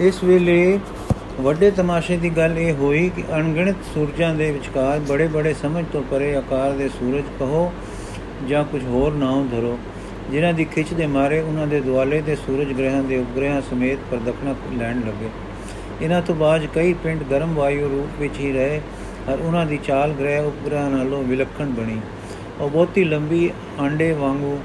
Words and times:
ਇਸ 0.00 0.22
ਵੇਲੇ 0.24 0.78
ਵੱਡੇ 1.40 1.70
ਤਮਾਸ਼ੇ 1.70 2.16
ਦੀ 2.16 2.30
ਗੱਲ 2.30 2.58
ਇਹ 2.58 2.72
ਹੋਈ 2.74 3.08
ਕਿ 3.16 3.22
ਅਣਗਿਣਤ 3.36 3.84
ਸੂਰਜਾਂ 3.94 4.34
ਦੇ 4.34 4.50
ਵਿਚਕਾਰ 4.50 5.00
ਬੜੇ 5.08 5.26
ਬੜੇ 5.26 5.52
ਸਮਝ 5.54 5.84
ਤੋਂ 5.92 6.02
ਪਰੇ 6.02 6.34
ਆਕਾਰ 6.36 6.72
ਦੇ 6.72 6.88
ਸੂਰਜ 6.88 7.24
ਕਹੋ 7.38 7.72
ਜਾਂ 8.48 8.62
ਕੁਝ 8.64 8.82
ਹੋਰ 8.84 9.12
ਨਾਮ 9.12 9.48
ਧਰੋ, 9.48 9.76
ਜਿਨ੍ਹਾਂ 10.30 10.52
ਦੀ 10.52 10.64
ਖਿੱਚ 10.64 10.92
ਦੇ 10.94 11.06
ਮਾਰੇ 11.06 11.40
ਉਹਨਾਂ 11.40 11.66
ਦੇ 11.66 11.80
ਦੁਆਲੇ 11.80 12.20
ਦੇ 12.20 12.36
ਸੂਰਜ 12.36 12.72
ਗ੍ਰਹਿਾਂ 12.72 13.02
ਦੇ 13.02 13.18
ਉਪਗ੍ਰਹਿਾਂ 13.18 13.60
ਸਮੇਤ 13.70 13.98
ਪ੍ਰਦਖਣਾ 14.10 14.54
ਲੈਣ 14.78 15.00
ਲੱਗੇ। 15.00 15.28
ਇਹਨਾਂ 16.02 16.20
ਤੋਂ 16.22 16.34
ਬਾਅਦ 16.34 16.66
ਕਈ 16.74 16.92
ਪਿੰਡ 17.02 17.22
ਗਰਮ 17.22 17.54
ਵਾਯੂ 17.54 17.88
ਰੂਪ 17.88 18.20
ਵਿੱਚ 18.20 18.38
ਹੀ 18.40 18.52
ਰਹੇ 18.52 18.80
ਔਰ 19.28 19.38
ਉਹਨਾਂ 19.38 19.64
ਦੀ 19.66 19.78
ਚਾਲ 19.84 20.12
ਗ੍ਰਹਿ 20.12 20.38
ਉਪਗ੍ਰਹਿ 20.38 20.90
ਨਾਲੋਂ 20.90 21.22
ਵਿਲੱਖਣ 21.22 21.70
ਬਣੀ। 21.70 22.00
ਉਹ 22.60 22.68
ਬਹੁਤੀ 22.68 23.04
ਲੰਬੀ 23.04 23.50
ਆਂਡੇ 23.80 24.12
ਵਾਂਗੂ 24.12 24.58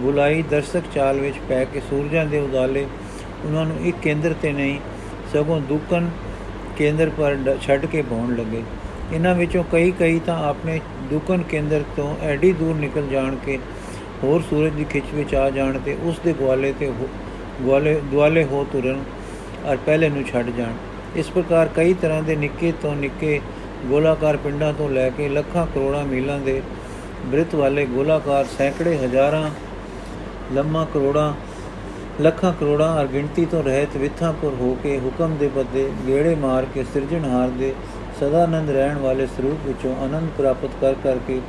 ਬੁਲਾਈ 0.00 0.42
ਦਰਸ਼ਕ 0.50 0.92
ਚਾਲ 0.94 1.20
ਵਿੱਚ 1.20 1.36
ਪੈ 1.48 1.64
ਕੇ 1.64 1.80
ਸੂਰਜਾਂ 1.80 2.26
ਦੇ 2.26 2.38
ਉਦਾਲੇ 2.40 2.86
ਉਹਨਾਂ 3.44 3.64
ਨੂੰ 3.66 3.76
ਇੱਕ 3.84 3.96
ਕੇਂਦਰ 4.02 4.34
ਤੇ 4.42 4.52
ਨਹੀਂ, 4.52 4.78
ਸਗੋਂ 5.32 5.60
ਦੁਕਨ 5.60 6.08
ਕੇਂਦਰ 6.76 7.10
ਪਰ 7.18 7.36
ਛੱਡ 7.62 7.86
ਕੇ 7.86 8.02
ਪਾਉਣ 8.02 8.34
ਲੱਗੇ। 8.36 8.62
ਇਹਨਾਂ 9.12 9.34
ਵਿੱਚੋਂ 9.34 9.64
ਕਈ 9.72 9.90
ਕਈ 9.90 10.18
ਤਾਂ 10.26 10.36
ਆਪਣੇ 10.44 10.80
ਦੁਕਨ 11.10 11.42
ਕੇਂਦਰ 11.42 11.82
ਤੋਂ 11.96 12.14
ਐਡੀ 12.24 12.52
ਦੂਰ 12.52 12.74
ਨਿਕਲ 12.74 13.06
ਜਾਣ 13.08 13.34
ਕੇ 13.46 13.58
ਹੋਰ 14.22 14.42
ਸੂਰਜ 14.50 14.72
ਦੀ 14.72 14.84
ਖਿੱਚ 14.84 15.06
ਵਿੱਚ 15.14 15.34
ਆ 15.34 15.48
ਜਾਣ 15.50 15.78
ਤੇ 15.78 15.96
ਉਸ 16.04 16.18
ਦੇ 16.24 16.32
ਗਵਾਲੇ 16.32 16.72
ਤੇ 16.80 16.90
ਗਵਾਲੇ 17.62 18.00
ਦੁਆਲੇ 18.10 18.44
ਹੋ 18.44 18.64
ਤੁਰਨ 18.72 19.02
ਔਰ 19.66 19.76
ਪਹਿਲੇ 19.76 20.08
ਨੂੰ 20.08 20.24
ਛੱਡ 20.24 20.50
ਜਾਣ। 20.50 20.72
ਇਸ 21.16 21.30
ਪ੍ਰਕਾਰ 21.30 21.68
ਕਈ 21.74 21.94
ਤਰ੍ਹਾਂ 21.94 22.22
ਦੇ 22.22 22.36
ਨਿੱਕੇ 22.36 22.72
ਤੋਂ 22.82 22.94
ਨਿੱਕੇ 22.96 23.40
ਗੋਲਾਕਾਰ 23.86 24.36
ਪਿੰਡਾਂ 24.36 24.72
ਤੋਂ 24.72 24.88
ਲੈ 24.90 25.08
ਕੇ 25.10 25.28
ਲੱਖਾਂ 25.28 25.66
ਕਰੋੜਾਂ 25.66 26.04
ਮੀਲਾਂ 26.04 26.38
ਦੇ 26.40 26.60
ਬ੍ਰਿਤ 27.26 27.54
ਵਾਲੇ 27.54 27.84
ਗੋਲਾਕਾਰ 27.86 28.44
ਸੈਂਕੜੇ 28.58 28.96
ਹਜ਼ਾਰਾਂ, 28.98 29.50
ਲੰਮਾ 30.52 30.84
ਕਰੋੜਾਂ 30.84 31.32
ਲੱਖਾਂ 32.20 32.52
ਕਰੋੜਾਂ 32.52 32.88
ਅਰ 33.00 33.06
ਗਿਣਤੀ 33.06 33.44
ਤੋਂ 33.44 33.62
ਰਹਿਤ 33.62 33.96
ਵਿਥਾਪੁਰ 33.96 34.54
ਹੋ 34.60 34.76
ਕੇ 34.82 34.98
ਹੁਕਮ 34.98 35.36
ਦੇ 35.36 35.48
ਬੱਦੇ 35.48 35.88
ਗੇੜੇ 36.06 36.34
ਮਾਰ 36.34 36.66
ਕੇ 36.74 36.84
ਸਿਰਜਣਹਾਰ 36.84 37.48
ਦੇ 37.48 37.72
ਸਦਾ 38.20 38.42
ਆਨੰਦ 38.42 38.70
ਰਹਿਣ 38.70 38.98
ਵਾਲੇ 38.98 39.26
ਸਰੂਪ 39.26 39.66
ਵਿੱਚੋਂ 39.66 39.94
ਆਨੰਦ 40.04 40.28
ਪ੍ਰਾਪਤ 40.38 40.76
ਕਰ 40.80 40.94
ਕਰਕੇ 41.04 41.40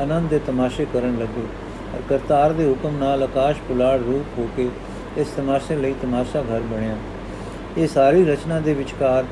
ਆਨੰਦ 0.00 0.28
ਦੇ 0.30 0.40
ਤਮਾਸ਼ੇ 0.46 0.86
ਕਰਨ 0.92 1.16
ਲੱਗੇ। 1.18 1.44
ਅਰ 1.96 2.02
ਕਰਤਾਰ 2.08 2.52
ਦੇ 2.52 2.66
ਹੁਕਮ 2.68 2.98
ਨਾਲ 2.98 3.22
ਆਕਾਸ਼ 3.22 3.60
ਪੁਲਾੜ 3.68 3.98
ਰੂਪ 4.00 4.38
ਹੋ 4.38 4.48
ਕੇ 4.56 4.68
ਇਸ 5.16 5.28
ਤਮਾਸ਼ੇ 5.36 5.76
ਲਈ 5.76 5.94
ਤਮਾਸ਼ਾ 6.02 6.42
ਘਰ 6.42 6.60
ਬਣਿਆ। 6.72 6.96
ਇਹ 7.78 7.88
ਸਾਰੀ 7.88 8.24
ਰਚਨਾ 8.24 8.60
ਦੇ 8.60 8.74
ਵਿਚਕਾਰ 8.74 9.24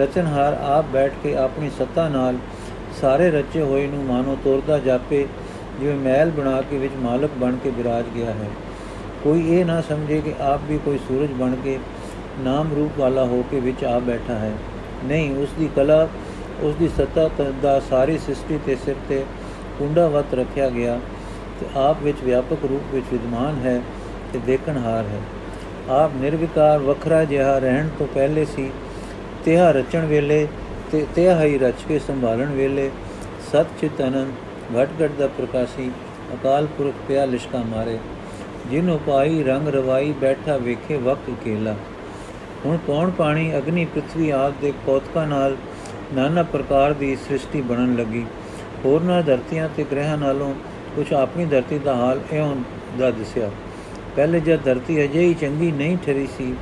ਰਚਨਹਾਰ 0.00 0.56
ਆਪ 0.62 0.84
ਬੈਠ 0.92 1.12
ਕੇ 1.22 1.36
ਆਪਣੀ 1.36 1.70
ਸੱਤਾ 1.78 2.08
ਨਾਲ 2.08 2.36
ਸਾਰੇ 3.00 3.30
ਰਚੇ 3.30 3.62
ਹੋਏ 3.62 3.86
ਨੂੰ 3.86 4.04
ਮਾਨੋ 4.04 4.36
ਤੋਰਦਾ 4.44 4.78
ਜਾਪੇ, 4.78 5.26
ਜਿਵੇਂ 5.80 5.96
ਮਹਿਲ 5.96 6.30
ਬਣਾ 6.30 6.60
ਕੇ 6.62 6.78
ਵਿੱਚ 6.78 6.94
ਮਾਲਕ 7.02 7.30
ਬਣ 7.40 7.56
ਕੇ 7.56 7.70
ਵਿਰਾਜ 7.70 8.04
ਗਿਆ 8.14 8.30
ਹੈ। 8.30 8.48
ਕੋਈ 9.24 9.46
ਇਹ 9.48 9.64
ਨਾ 9.64 9.80
ਸਮਝੇ 9.80 10.20
ਕਿ 10.20 10.32
ਆਪ 10.40 10.60
ਵੀ 10.68 10.78
ਕੋਈ 10.84 10.98
ਸੂਰਜ 10.98 11.30
ਬਣ 11.30 11.54
ਕੇ 11.54 11.78
ਨਾਮ 12.38 12.74
ਰੂਪ 12.76 12.98
ਵਾਲਾ 12.98 13.24
ਹੋ 13.24 13.44
ਕੇ 13.50 13.60
ਵਿੱਚ 13.60 13.84
ਆ 13.84 13.98
ਬੈਠਾ 13.98 14.34
ਹੈ। 14.34 14.52
ਨਹੀਂ 15.04 15.36
ਉਸ 15.36 15.48
ਦੀ 15.58 15.68
ਕਲਾ 15.76 16.08
ਉਸ 16.60 16.74
ਦੀ 16.74 16.88
ਸੱਤਾ 16.88 17.28
ਦਾ 17.62 17.80
ਸਾਰੀ 17.80 18.18
ਸ੍ਰਿਸ਼ਟੀ 18.18 18.58
ਤੇ 18.66 18.76
ਸਿਰ 18.84 18.94
ਤੇ 19.08 19.24
ਕੁੰਡਾਵਤ 19.78 20.34
ਰੱਖਿਆ 20.34 20.68
ਗਿਆ 20.70 20.98
ਤੇ 21.60 21.66
ਆਪ 21.76 21.96
ਵਿੱਚ 22.02 22.22
ਵਿਆਪਕ 22.24 22.64
ਰੂਪ 22.64 22.94
ਵਿੱਚ 22.94 23.06
ਵਿਦਮਾਨ 23.12 23.60
ਹੈ 23.64 23.80
ਤੇ 24.32 24.38
ਦੇਖਣਹਾਰ 24.46 25.04
ਹੈ। 25.04 25.20
ਆਪ 25.88 26.10
ਨਿਰਵਿਕਾਰ 26.16 26.78
ਵੱਖਰਾ 26.78 27.24
ਜਿਹਾ 27.24 27.58
ਰਹਿਣ 27.58 27.88
ਤੋਂ 27.98 28.06
ਪਹਿਲੇ 28.06 28.44
ਸੀ। 28.44 28.70
ਤਿਹਾ 29.44 29.70
ਰਚਣ 29.70 30.06
ਵੇਲੇ 30.06 30.46
ਤੇ 30.92 31.06
ਤਿਹਾ 31.14 31.42
ਹੀ 31.42 31.58
ਰਚ 31.58 31.82
ਕੇ 31.88 31.98
ਸੰਭਾਲਣ 31.98 32.52
ਵੇਲੇ 32.52 32.90
ਸਤ 33.52 33.66
ਚਿਤ 33.80 34.02
ਅਨੰਦ 34.02 34.32
ਘਟ 34.78 34.88
ਘਟ 35.02 35.10
ਦਾ 35.18 35.26
ਪ੍ਰਕਾਸ਼ੀ, 35.26 35.90
ਅਕਾਲ 36.34 36.66
ਪੁਰਖ 36.66 36.94
ਪਿਆ 37.08 37.24
ਲਿਸ਼ਕਾ 37.24 37.58
ਮਾਰੇ। 37.58 37.98
ਜਿਨ 38.70 38.90
ਉਪਾਈ 38.90 39.42
ਰੰਗ 39.42 39.68
ਰਵਾਈ 39.68 40.12
ਬੈਠਾ 40.20 40.56
ਵੇਖੇ 40.56 40.96
ਵਕਤ 40.96 41.28
ਇਕੇਲਾ 41.28 41.74
ਹੁਣ 42.64 42.76
ਕੌਣ 42.86 43.10
ਪਾਣੀ 43.10 43.56
ਅਗਨੀ 43.58 43.84
ਪ੍ਰithvi 43.84 44.30
ਆਦ 44.34 44.52
ਦੇ 44.60 44.72
ਕੋਤਕਾ 44.86 45.24
ਨਾਲ 45.26 45.56
ਨਾਨਾ 46.14 46.42
ਪ੍ਰਕਾਰ 46.42 46.92
ਦੀ 46.92 47.14
ਸ੍ਰਿਸ਼ਟੀ 47.16 47.60
ਬਣਨ 47.60 47.96
ਲੱਗੀ। 47.96 48.24
ਹੋਰਨਾਂ 48.84 49.22
ਧਰਤੀਆਂ 49.22 49.68
ਤੇ 49.76 49.84
ਗ੍ਰਹਿਾਂ 49.90 50.18
ਨਾਲੋਂ 50.18 50.52
ਕੁਝ 50.96 51.12
ਆਪਣੀ 51.12 51.44
ਧਰਤੀ 51.44 51.78
ਦਾ 51.78 51.94
ਹਾਲ 51.94 52.20
ਇਉਂ 52.32 52.54
ਦਾ 52.98 53.10
ਦਿਸਿਆ। 53.10 53.50
ਪਹਿਲੇ 54.16 54.40
ਜਦ 54.40 54.62
ਧਰਤੀ 54.64 55.04
ਅਜੇ 55.04 55.20
ਹੀ 55.20 55.34
ਚੰਗੀ 55.34 55.70
ਨਹੀਂ 55.72 55.96
ਠਰੀ 56.06 56.26
ਸੀ, 56.38 56.54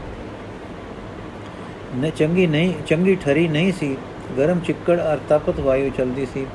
ਨੇ 1.95 2.11
ਚੰਗੀ 2.11 2.47
ਨਹੀਂ, 2.47 2.73
ਚੰਗੀ 2.87 3.15
ਠਰੀ 3.17 3.47
ਨਹੀਂ 3.49 3.73
ਸੀ, 3.73 3.97
ਗਰਮ 4.39 4.61
ਚਿੱਕੜ 4.61 4.99
ਅਰ 5.03 5.19
ਤਪਤ 5.29 5.61
ਵਾਯੂ 5.61 5.91
ਚਲਦੀ 5.97 6.27
ਸੀ, 6.35 6.47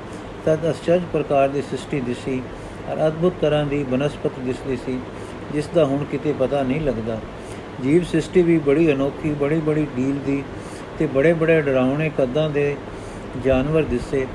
ਤਦ 0.46 0.70
ਅਸਚਰਜ 0.72 1.02
ਪ੍ਰਕਾਰ 1.14 1.48
ਦੀ 1.50 1.62
ਸ੍ਰਿਸ਼ਟੀ 1.62 2.00
ਦਿਸੀ, 2.02 2.42
ਅਰ 2.92 3.08
ਅਦਭੁਤ 3.08 3.34
ਤਰ੍ਹਾਂ 3.42 3.66
ਦੀ 3.66 3.84
ਬਨਸਪਤ 3.84 4.40
ਦਿਸਦੀ 4.40 4.76
ਸੀ। 4.76 5.00
ਜਿਸ 5.54 5.68
ਦਾ 5.76 5.86
ਹੁਣ 5.86 6.04
ਕਿਤੇ 6.04 6.34
ਪਤਾ 6.40 6.62
ਨਹੀਂ 6.64 6.82
ਲੱਗਦਾ। 6.82 7.20
ਜੀਵ 7.84 8.04
ਸ੍ਰਿਸ਼ਟੀ 8.04 8.42
ਵੀ 8.42 8.58
ਬੜੀ 8.58 8.92
ਅਨੋਖੀ, 8.94 9.34
ਬੜੀ 9.34 9.60
ਬੜੀ 9.60 9.86
ਢੀਲ 9.98 10.16
ਦੀ 10.26 10.44
ਤੇ 11.00 11.06
ਬੜੇ 11.06 11.34
ਬੜੇ 11.34 11.62
ਡਰਾਉਣੇ 11.62 12.10
ਕਦਾਂ 12.18 12.50
ਦੇ 12.50 12.76
ਜਾਨਵਰ 13.46 13.84
ਦਿਸੇ। 13.84 14.26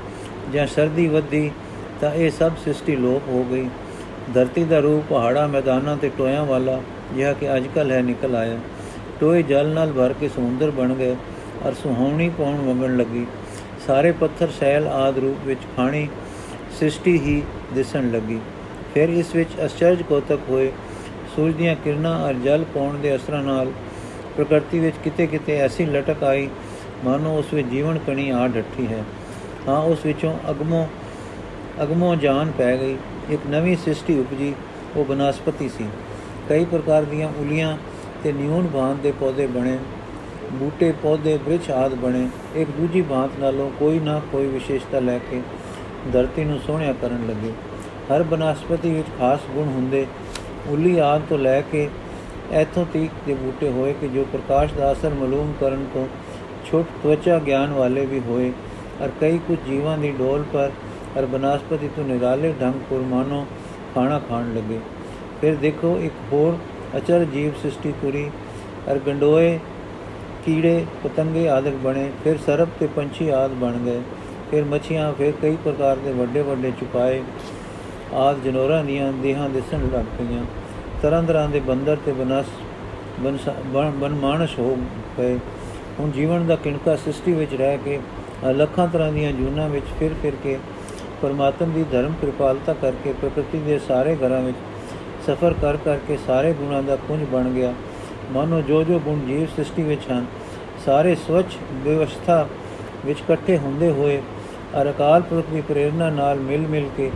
ਜਾਂ 0.53 0.67
ਸਰਦੀ 0.67 1.07
ਵੱਧੀ 1.07 1.49
ਤਾਂ 2.01 2.13
ਇਹ 2.13 2.31
ਸਭ 2.31 2.51
ਸ੍ਰਿਸ਼ਟੀ 2.61 2.95
ਲੋਪ 2.95 3.27
ਹੋ 3.27 3.43
ਗਈ। 3.43 3.67
ਧਰਤੀ 4.33 4.63
ਦਾ 4.63 4.79
ਰੂਪ 4.79 5.03
ਪਹਾੜਾ, 5.09 5.45
ਮੈਦਾਨਾਂ 5.47 5.95
ਤੇ 5.97 6.11
ਟੋਇਆਂ 6.17 6.45
ਵਾਲਾ 6.45 6.79
ਜਿਹਾ 7.15 7.33
ਕਿ 7.33 7.55
ਅੱਜਕੱਲ 7.55 7.91
ਹੈ 7.91 8.01
ਨਿਕਲ 8.01 8.35
ਆਇਆ। 8.35 8.57
ਟੋਏ 9.19 9.43
ਜਲ 9.43 9.67
ਨਾਲ 9.67 9.91
ਭਰ 9.91 10.13
ਕੇ 10.19 10.29
ਸਮੁੰਦਰ 10.29 10.71
ਬਣ 10.71 10.93
ਗਏ 10.93 11.15
ਔਰ 11.65 11.73
ਸੁਹਾਵਣੀ 11.73 12.29
ਪੌਣ 12.29 12.57
ਵਗਣ 12.57 12.97
ਲੱਗੀ। 12.97 13.25
ਸਾਰੇ 13.87 14.11
ਪੱਥਰ 14.11 14.49
ਸੈਲ 14.59 14.87
ਆਦ 14.87 15.17
ਰੂਪ 15.17 15.45
ਵਿੱਚ 15.45 15.59
ਖਾਣੀ 15.77 16.07
ਸ੍ਰਿਸ਼ਟੀ 16.77 17.17
ਹੀ 17.19 17.41
ਦਿਸਣ 17.73 18.11
ਲੱਗੀ। 18.11 18.39
ਫਿਰ 18.93 19.09
ਇਸ 19.09 19.35
ਵਿੱਚ 19.35 19.49
ਅਚਰਜ 19.65 20.01
ਕੋਤਕ 20.01 20.39
ਹੋਏ 20.49 20.71
ਸੂਰਜ 21.35 21.55
ਦੀਆਂ 21.55 21.75
ਕਿਰਨਾਂ 21.83 22.27
ਔਰ 22.27 22.33
ਜਲ 22.33 22.63
ਪੌਣ 22.73 22.97
ਦੇ 22.97 23.15
ਅਸਰਾਂ 23.15 23.43
ਨਾਲ 23.43 23.71
ਪ੍ਰਕਿਰਤੀ 24.37 24.79
ਵਿੱਚ 24.79 24.95
ਕਿਤੇ 25.03 25.27
ਕਿਤੇ 25.27 25.57
ਐਸੀ 25.57 25.85
ਲਟਕ 25.85 26.23
ਆਈ, 26.23 26.49
ਮਾਨੋ 27.05 27.37
ਉਸ 27.37 27.53
ਵਿੱਚ 27.53 27.67
ਜੀਵਨ 27.67 27.99
ਕਣੀ 28.07 28.29
ਆ 28.29 28.47
ਡੱਠੀ 28.47 28.87
ਹੈ। 28.87 29.03
ਹਾਂ, 29.67 29.81
ਉਸ 29.81 30.05
ਵਿੱਚੋਂ 30.05 30.37
ਅਗਮੋ 30.49 30.87
ਅਗਮੋ 31.83 32.15
ਜਾਨ 32.15 32.51
ਪੈ 32.57 32.77
ਗਈ। 32.77 32.97
ਇੱਕ 33.29 33.41
ਨਵੀਂ 33.47 33.77
ਸ੍ਰਿਸ਼ਟੀ 33.77 34.19
ਉਪਜੀ, 34.19 34.53
ਉਹ 34.95 35.05
ਬਨਸਪਤੀ 35.05 35.69
ਸੀ। 35.69 35.85
ਕਈ 36.49 36.65
ਪ੍ਰਕਾਰ 36.65 37.03
ਦੀਆਂ 37.03 37.29
ਉਲੀਆਂ 37.39 37.77
ਤੇ 38.23 38.31
ਨਿਊਨ 38.31 38.67
ਬਾਂਧ 38.67 38.97
ਦੇ 38.97 39.11
ਪੌਦੇ 39.11 39.47
ਬਣੇ, 39.47 39.77
ਬੂਟੇ, 40.53 40.93
ਪੌਦੇ, 41.03 41.37
ਬ੍ਰਿਛ 41.37 41.69
ਆਦ 41.69 41.95
ਬਣੇ। 41.95 42.27
ਇੱਕ 42.55 42.69
ਦੂਜੀ 42.69 43.01
ਬਾਤ 43.01 43.39
ਨਾਲੋਂ 43.39 43.69
ਕੋਈ 43.79 43.99
ਨਾ 43.99 44.21
ਕੋਈ 44.31 44.47
ਵਿਸ਼ੇਸ਼ਤਾ 44.47 44.99
ਲੈ 44.99 45.17
ਕੇ 45.17 45.41
ਧਰਤੀ 46.13 46.43
ਨੂੰ 46.43 46.59
ਸੋਹਣਿਆ 46.67 46.93
ਕਰਨ 46.93 47.27
ਲੱਗੇ। 47.29 47.53
ਹਰ 48.11 48.23
ਬਨਸਪਤੀ 48.23 48.91
ਵਿੱਚ 48.91 49.07
ਖਾਸ 49.19 49.39
ਗੁਣ 49.53 49.67
ਹੁੰਦੇ 49.67 50.05
ਉਲੀ 50.69 50.97
ਆਦ 50.99 51.21
ਤੋਂ 51.29 51.37
ਲੈ 51.37 51.59
ਕੇ 51.61 51.87
ਐਥੋਂ 52.53 52.85
ਤੀਕ 52.93 53.11
ਦੇ 53.27 53.33
ਬੂਟੇ 53.33 53.69
ਹੋਏ 53.69 53.93
ਕਿ 53.93 54.07
ਜੋ 54.07 54.25
ਪ੍ਰਕਾਸ਼ 54.31 54.73
ਦਾ 54.73 54.91
ਅਸਰ 54.91 55.13
ਮਾਲੂਮ 55.13 55.53
ਕਰਨ 55.61 55.85
ਤੋਂ 55.93 56.07
ਛੋਟ 56.65 56.85
ਤਵਚਾ 57.03 57.37
ਗਿਆਨ 57.39 57.73
ਵਾਲੇ 57.73 58.05
ਵੀ 58.05 58.19
ਹੋਏ, 58.19 58.51
ਔਰ 59.01 59.11
ਕਈ 59.21 59.39
ਕੁਝ 59.47 59.57
ਜੀਵਾਂ 59.67 59.97
ਦੀ 59.97 60.11
ਡੋਲ 60.19 60.43
ਪਰ 60.53 60.71
ਔਰ 61.17 61.25
ਬਨਸਪਤੀ 61.25 61.89
ਤੋਂ 61.95 62.03
ਨਿਰਾਲੇ 62.03 62.53
ਢੰਗ 62.61 62.73
ਪੁਰ 62.89 63.01
ਮਾਨੋ 63.09 63.45
ਖਾਣਾ 63.95 64.19
ਖਾਣ 64.19 64.53
ਲੱਗੇ। 64.55 64.79
ਫਿਰ 65.41 65.55
ਦੇਖੋ 65.55 65.97
ਇੱਕ 65.99 66.13
ਹੋਰ 66.31 66.57
ਅਚਰ 66.97 67.25
ਜੀਵ 67.25 67.51
ਸ੍ਰਿਸ਼ਟੀ 67.61 67.93
ਤੁਰੀ, 68.01 68.29
ਔਰ 68.89 68.99
ਗੰਡੋਏ, 69.07 69.59
ਕੀੜੇ, 70.45 70.85
ਪਤੰਗੇ 71.03 71.47
ਆਦਿਕ 71.49 71.75
ਬਣੇ, 71.83 72.09
ਫਿਰ 72.23 72.37
ਸਰਪ 72.45 72.69
ਤੇ 72.79 72.87
ਪੰਛੀ 72.95 73.29
ਆਦ 73.29 73.51
ਬਣ 73.61 73.77
ਗਏ। 73.85 74.01
ਫਿਰ 74.51 74.63
ਮੱਛੀਆਂ 74.65 75.11
ਫਿਰ 75.13 75.33
ਕਈ 75.41 75.57
ਪ੍ਰਕਾਰ 75.63 75.97
ਦੇ 76.05 76.11
ਵੱਡੇ 76.13 76.41
ਵੱਡੇ 76.41 76.71
ਚੁਪਾਏ 76.79 77.21
ਆਦ 78.13 78.41
ਜਨੋਰਾਂ 78.43 78.83
ਦੀਆਂ 78.83 79.11
ਦੇਹਾਂ 79.13 79.49
ਦਿਸਣ 79.49 79.87
ਲੱਗ 79.93 80.05
ਪਈਆਂ। 80.17 80.43
ਤਰ੍ਹਾਂ 81.01 81.21
ਤਰ੍ਹਾਂ 81.23 81.47
ਦੇ 81.49 81.59
ਬੰਦਰ 81.59 81.97
ਤੇ 82.05 82.11
ਬਨਸ 82.11 82.45
ਬਨ 83.73 84.15
ਮਾਨਸ 84.21 84.57
ਹੋ 84.59 84.77
ਗਏ। 85.17 85.37
ਹੁਣ 85.99 86.11
ਜੀਵਨ 86.11 86.45
ਦਾ 86.47 86.55
ਕਿਣਕਾ 86.55 86.95
ਸ੍ਰਿਸ਼ਟੀ 86.95 87.33
ਵਿੱਚ 87.33 87.53
ਰਹਿ 87.53 87.77
ਕੇ 87.77 87.99
ਲੱਖਾਂ 88.47 88.87
ਤਰ੍ਹਾਂ 88.87 89.11
ਦੀਆਂ 89.11 89.31
ਜੂਨਾਂ 89.31 89.67
ਵਿੱਚ 89.69 89.85
ਫਿਰ 89.99 90.13
ਫਿਰ 90.21 90.33
ਕੇ 90.43 90.57
ਪਰਮਾਤਮ 91.21 91.71
ਦੀ 91.71 91.83
ਧਰਮ 91.91 92.13
ਕਿਰਪਾਲਤਾ 92.21 92.73
ਕਰਕੇ 92.73 93.13
ਪ੍ਰਕਿਰਤੀ 93.13 93.59
ਦੇ 93.59 93.79
ਸਾਰੇ 93.87 94.15
ਘਰਾਂ 94.15 94.41
ਵਿੱਚ 94.41 94.57
ਸਫਰ 95.27 95.53
ਕਰ 95.61 95.77
ਕਰਕੇ 95.77 96.17
ਸਾਰੇ 96.27 96.53
ਗੁਣਾਂ 96.53 96.81
ਦਾ 96.83 96.95
ਪੁੰਜ 97.07 97.23
ਬਣ 97.31 97.49
ਗਿਆ। 97.49 97.73
ਮਾਨੋ 98.31 98.61
ਜੋ 98.61 98.83
ਜੋ 98.83 98.99
ਗੁਣ 98.99 99.19
ਜੀਵ 99.27 99.45
ਸ੍ਰਿਸ਼ਟੀ 99.45 99.83
ਵਿੱਚ 99.83 100.01
ਹਨ, 100.11 100.25
ਸਾਰੇ 100.85 101.15
ਸਵਚ 101.15 101.57
ਵਿਵਸਥਾ 101.73 102.47
ਵਿੱਚ 103.05 103.19
ਇਕੱਠੇ 103.19 103.57
ਹੁੰਦੇ 103.57 103.91
ਹੋਏ 103.91 104.21
ਅਰ 104.81 104.89
ਅਕਾਲ 104.89 105.21
ਪੁਰਖ 105.21 105.45
ਦੀ 105.53 105.61
ਪ੍ਰੇਰਣਾ 105.61 106.09
ਨਾਲ 106.09 106.39
ਮਿਲ 106.39 106.67
ਮਿਲ 106.67 106.87
ਕੇ 106.97 107.11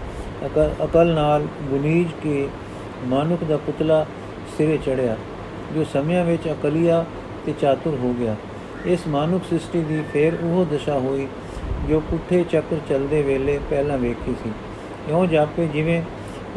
ਅਕਲ 0.46 1.14
ਨਾਲ 1.14 1.48
ਗੁਨੀਜ 1.64 2.08
ਕੇ 2.24 2.48
ਮਾਨੁਕ 3.08 3.44
ਦਾ 3.44 3.58
ਪੁਤਲਾ 3.58 4.06
ਸਿਰੇ 4.58 4.78
ਚੜਿਆ 4.78 5.16
ਜੋ 5.76 5.84
ਸਮਿਆਂ 5.84 6.24
ਵਿੱਚ 6.26 6.48
ਅਕਲੀਆ 6.48 7.04
ਤੇ 7.46 7.54
ਚਾਤੁਰ 7.62 7.98
ਹੋ 8.04 8.14
ਗਿਆ। 8.20 8.36
ਇਸ 8.86 9.08
ਮਾਨੁਕ 9.08 9.44
ਸ੍ਰਿਸ਼ਟੀ 9.44 9.82
ਦੀ 9.82 10.02
ਫੇਰ 10.14 10.38
ਉਹ 10.44 10.66
ਦਸ਼ਾ 10.66 10.98
ਹੋਈ, 11.00 11.28
ਜੋ 11.90 12.00
ਪੁੱਠੇ 12.00 12.44
ਚੱਕਰ 12.52 12.80
ਚੱਲਦੇ 12.90 13.22
ਵੇਲੇ 13.22 13.60
ਪਹਿਲਾਂ 13.70 13.98
ਵੇਖੀ 13.98 14.36
ਸੀ। 14.44 14.52
ਇਉਂ 15.10 15.26
ਜਾਪੇ 15.28 15.68
ਜਿਵੇਂ 15.68 16.02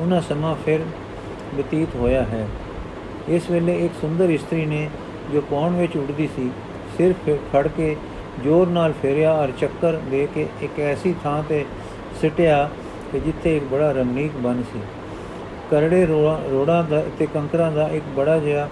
ਉਹਨਾਂ 0.00 0.20
ਸਮਾਂ 0.20 0.54
ਫਿਰ 0.64 0.80
ਬਤੀਤ 1.54 1.94
ਹੋਇਆ 1.96 2.22
ਹੈ। 2.22 2.46
ਇਸ 3.28 3.50
ਵੇਲੇ 3.50 3.74
ਇੱਕ 3.84 3.92
ਸੁੰਦਰ 4.00 4.30
ਇਸਤਰੀ 4.30 4.64
ਨੇ 4.66 4.88
ਜੋ 5.32 5.40
ਪੌਣ 5.50 5.76
ਵਿੱਚ 5.76 5.96
ਉੱਡਦੀ 5.96 6.28
ਸੀ, 6.36 6.50
ਸਿਰ 6.98 7.14
ਫੜ 7.52 7.66
ਕੇ 7.68 7.96
ਜ਼ੋਰ 8.42 8.68
ਨਾਲ 8.68 8.92
ਫੇਰਿਆ 9.02 9.32
ਔਰ 9.32 9.50
ਚੱਕਰ 9.58 9.96
ਦੇ 10.10 10.26
ਕੇ 10.34 10.46
ਇੱਕ 10.62 10.80
ਐਸੀ 10.80 11.14
ਥਾਂ 11.22 11.42
ਤੇ 11.42 11.64
ਸਿਟਿਆ 12.20 12.68
ਕਿ 13.12 13.20
ਜਿੱਥੇ 13.20 13.56
ਇੱਕ 13.56 13.64
ਬੜਾ 13.64 13.90
ਰਮਣੀਕ 13.92 14.36
ਬਨ 14.42 14.62
ਸੀ। 14.72 14.80
ਕਰੜੇ 15.70 16.04
ਰੋੜਾਂ 16.06 16.82
ਦਾ 16.84 17.02
ਤੇ 17.18 17.26
ਕੰਕਰਾਂ 17.34 17.70
ਦਾ 17.72 17.88
ਇੱਕ 17.88 18.04
ਬੜਾ 18.16 18.38
ਜਿਹਾ, 18.38 18.68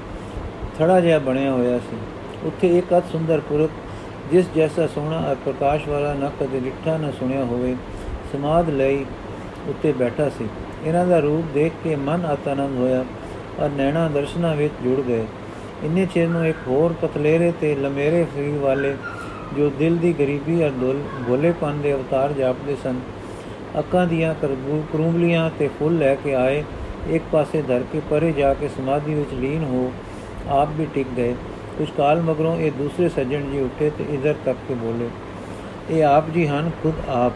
ਥੜਾ 0.78 1.00
ਜਿਹਾ 1.00 1.19
ਬਣਿਆ 1.20 1.52
ਹੋਇਆ 1.52 1.78
ਸੀ। 1.81 1.96
ਉੱਥੇ 2.46 2.76
ਇੱਕ 2.78 2.96
ਅਤ 2.98 3.04
ਸੁੰਦਰ 3.12 3.40
ਪੁਰਖ, 3.40 3.70
ਜਿਸ 4.32 4.46
ਜੈਸਾ 4.54 4.86
ਸੋਹਣਾ 4.86 5.19
ਅਰ 5.31 5.36
ਪ੍ਰਕਾਸ਼ 5.44 5.88
ਵਾਲਾ 5.88 6.12
ਨਾ 6.14 6.31
ਕਦੇ 6.40 6.60
ਡਿੱਠਾ 6.60 6.96
ਨਾ 6.96 7.10
ਸੁਣਿਆ 7.10 7.44
ਹੋਵੇ 7.44 7.75
ਸਮਾਦ 8.32 8.70
ਲਈ 8.70 9.04
ਉੱਤੇ 9.69 9.92
ਬੈਠਾ 9.92 10.28
ਸੀ। 10.28 10.48
ਇਹਨਾਂ 10.84 11.06
ਦਾ 11.06 11.19
ਰੂਪ 11.19 11.52
ਦੇਖ 11.54 11.72
ਕੇ 11.84 11.96
ਮਨ 11.96 12.25
ਆਤਨੰਦ 12.25 12.78
ਹੋਇਆ 12.78 13.04
ਔਰ 13.60 13.70
ਨੈਣਾ 13.70 14.08
ਦਰਸ਼ਨਾਂ 14.08 14.54
ਵਿੱਚ 14.56 14.72
ਜੁੜ 14.84 15.00
ਗਏ। 15.00 15.25
ਇੰਨੇ 15.84 16.06
ਚਿਰ 16.06 16.28
ਨੂੰ 16.28 16.46
ਇੱਕ 16.46 16.56
ਹੋਰ 16.69 16.94
ਪਤਲੇਰੇ 17.02 17.52
ਤੇ 17.60 17.75
ਲਮੇਰੇ 17.75 18.25
ਫਰੀਰ 18.34 18.58
ਵਾਲੇ 18.58 18.94
ਜੋ 19.56 19.70
ਦਿਲ 19.78 19.96
ਦੀ 19.96 20.12
ਗਰੀਬੀ 20.12 20.62
ਔਰ 20.64 20.70
ਭੋਲੇਪਨ 21.28 21.80
ਦੇ 21.82 21.92
ਅਵਤਾਰ 21.94 22.32
ਜਾਪਦੇ 22.32 22.76
ਸਨ 22.84 23.00
ਅੱਖਾਂ 23.79 24.06
ਦੀਆਂ 24.06 24.35
ਕਰੂੰਬਲੀਆਂ 24.43 25.49
ਤੇ 25.59 25.69
ਫੁੱਲ 25.79 25.99
ਲੈ 25.99 26.15
ਕੇ 26.15 26.35
ਆਏ। 26.35 26.62
ਇੱਕ 27.09 27.25
ਪਾਸੇ 27.32 27.62
ਧਰ 27.62 27.82
ਕੇ 27.93 28.00
ਪਰੇ 28.11 28.32
ਜਾ 28.32 28.53
ਕੇ 28.55 28.69
ਸਮਾਧੀ 28.69 29.15
ਵਿੱਚ 29.15 29.32
ਲੀਨ 29.35 29.65
ਹੋ 29.65 29.93
ਆਪ 30.50 30.69
ਵੀ 30.79 30.87
ਟਿਕ 30.94 31.06
ਗਏ। 31.17 31.35
ਕੁਝ 31.79 31.88
ਕਾਲ 31.97 32.21
ਮਗਰੋਂ 32.23 32.56
ਇਹ 32.56 32.73
ਦੂਸਰੇ 32.73 33.09
ਸੱਜਣ 33.09 33.50
ਜੀ 33.50 33.61
ਉੱਠੇ 33.61 33.91
ਤੇ 33.99 34.05
ਇਧਰ 34.11 34.35
ਤੱਕ 34.44 34.59
ਕੇ 34.69 34.75
ਬੋਲੇ, 34.75 35.09
ਇਹ 35.91 36.05
ਆਪ 36.05 36.31
ਜੀ 36.31 36.47
ਹਨ, 36.47 36.71
ਖੁਦ 36.82 36.94
ਆਪ। 37.09 37.32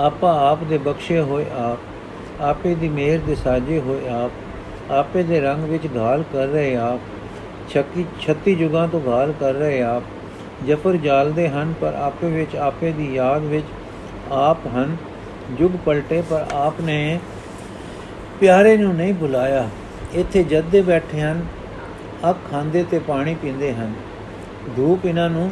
ਆਪਾ 0.00 0.32
ਆਪ 0.50 0.64
ਦੇ 0.64 0.78
ਬਖਸ਼ੇ 0.78 1.20
ਹੋਏ 1.20 1.44
ਆਪ। 1.54 2.42
ਆਪੇ 2.42 2.74
ਦੀ 2.74 2.88
ਮਿਹਰ 2.88 3.18
ਦੇ 3.18 3.34
ਸਾਜੇ 3.34 3.78
ਹੋਏ 3.80 4.08
ਆਪ। 4.08 4.92
ਆਪੇ 4.92 5.22
ਦੇ 5.22 5.40
ਰੰਗ 5.40 5.64
ਵਿੱਚ 5.64 5.86
ਘਾਲ 5.96 6.22
ਕਰ 6.32 6.46
ਰਹੇ 6.46 6.74
ਆਪ। 6.76 7.00
ਛੱਕੀ 7.70 8.04
36 8.20 8.54
ਜੁਗਾਂ 8.54 8.86
ਤੋਂ 8.88 9.00
ਘਾਲ 9.06 9.32
ਕਰ 9.40 9.54
ਰਹੇ 9.54 9.82
ਆਪ। 9.82 10.02
ਜਫਰ 10.66 10.96
ਜਾਲਦੇ 10.96 11.48
ਹਨ, 11.48 11.72
ਪਰ 11.80 11.94
ਆਪੇ 11.94 12.30
ਵਿੱਚ 12.30 12.56
ਆਪੇ 12.58 12.92
ਦੀ 12.92 13.14
ਯਾਦ 13.14 13.42
ਵਿੱਚ 13.44 13.66
ਆਪ 14.32 14.66
ਹਨ। 14.66 14.96
ਜੁਗ 15.58 15.70
ਪਲਟੇ 15.84 16.22
ਪਰ 16.30 16.46
ਆਪ 16.52 16.74
ਨੇ 16.80 17.20
ਪਿਆਰੇ 18.40 18.76
ਨੂੰ 18.76 18.94
ਨਹੀਂ 18.94 19.14
ਬੁਲਾਇਆ। 19.14 19.68
ਇੱਥੇ 20.12 20.42
ਜੱਦੇ 20.42 20.82
ਬੈਠੇ 20.82 21.20
ਹਨ, 21.20 21.46
ਅੱਖ 22.30 22.38
ਖਾਂਦੇ 22.50 22.84
ਤੇ 22.90 22.98
ਪਾਣੀ 22.98 23.34
ਪੀਂਦੇ 23.34 23.74
ਹਨ। 23.74 23.92
ਧੂਪ 24.76 25.06
ਇਹਨਾਂ 25.06 25.30
ਨੂੰ, 25.30 25.50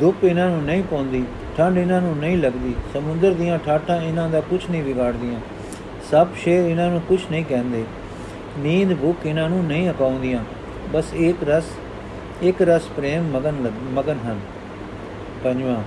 ਧੂਪ 0.00 0.24
ਇਹਨਾਂ 0.24 0.50
ਨੂੰ 0.50 0.62
ਨਹੀਂ 0.62 0.82
ਪਉਂਦੀ 0.82 1.24
ਠੰਡ 1.56 1.78
ਇਹਨਾਂ 1.78 2.00
ਨੂੰ 2.00 2.16
ਨਹੀਂ 2.16 2.38
ਲੱਗਦੀ। 2.38 2.74
ਸਮੁੰਦਰ 2.94 3.34
ਦੀਆਂ 3.34 3.58
ਠਾਠਾਂ 3.58 4.02
ਇਹਨਾਂ 4.02 4.28
ਦਾ 4.28 4.40
ਕੁਝ 4.40 4.70
ਨਹੀਂ 4.70 4.82
ਵਿਗਾੜਦੀਆਂ। 4.82 5.40
ਸਭ 6.10 6.26
ਸ਼ੇਰ 6.36 6.64
ਇਹਨਾਂ 6.64 6.90
ਨੂੰ 6.90 7.00
ਕੁਝ 7.00 7.20
ਨਹੀਂ 7.30 7.44
ਕਹਿੰਦੇ। 7.44 7.84
ਨੀਂਦ 8.58 8.94
ਭੁੱਖ 8.94 9.26
ਇਹਨਾਂ 9.26 9.48
ਨੂੰ 9.48 9.64
ਨਹੀਂ 9.64 9.90
ਅਕਾਉਂਦੀਆਂ। 9.90 10.44
ਬਸ 10.92 11.14
ਇੱਕ 11.14 11.48
ਰਸ 11.48 11.64
ਇੱਕ 12.42 12.62
ਰਸ 12.62 12.82
ਪ੍ਰੇਮ 12.82 13.22
ਮਗਨ 13.22 13.70
ਮਗਨ 13.92 14.18
ਹਨ। 14.26 14.40
ਪੰਜਵਾਂ 15.44 15.82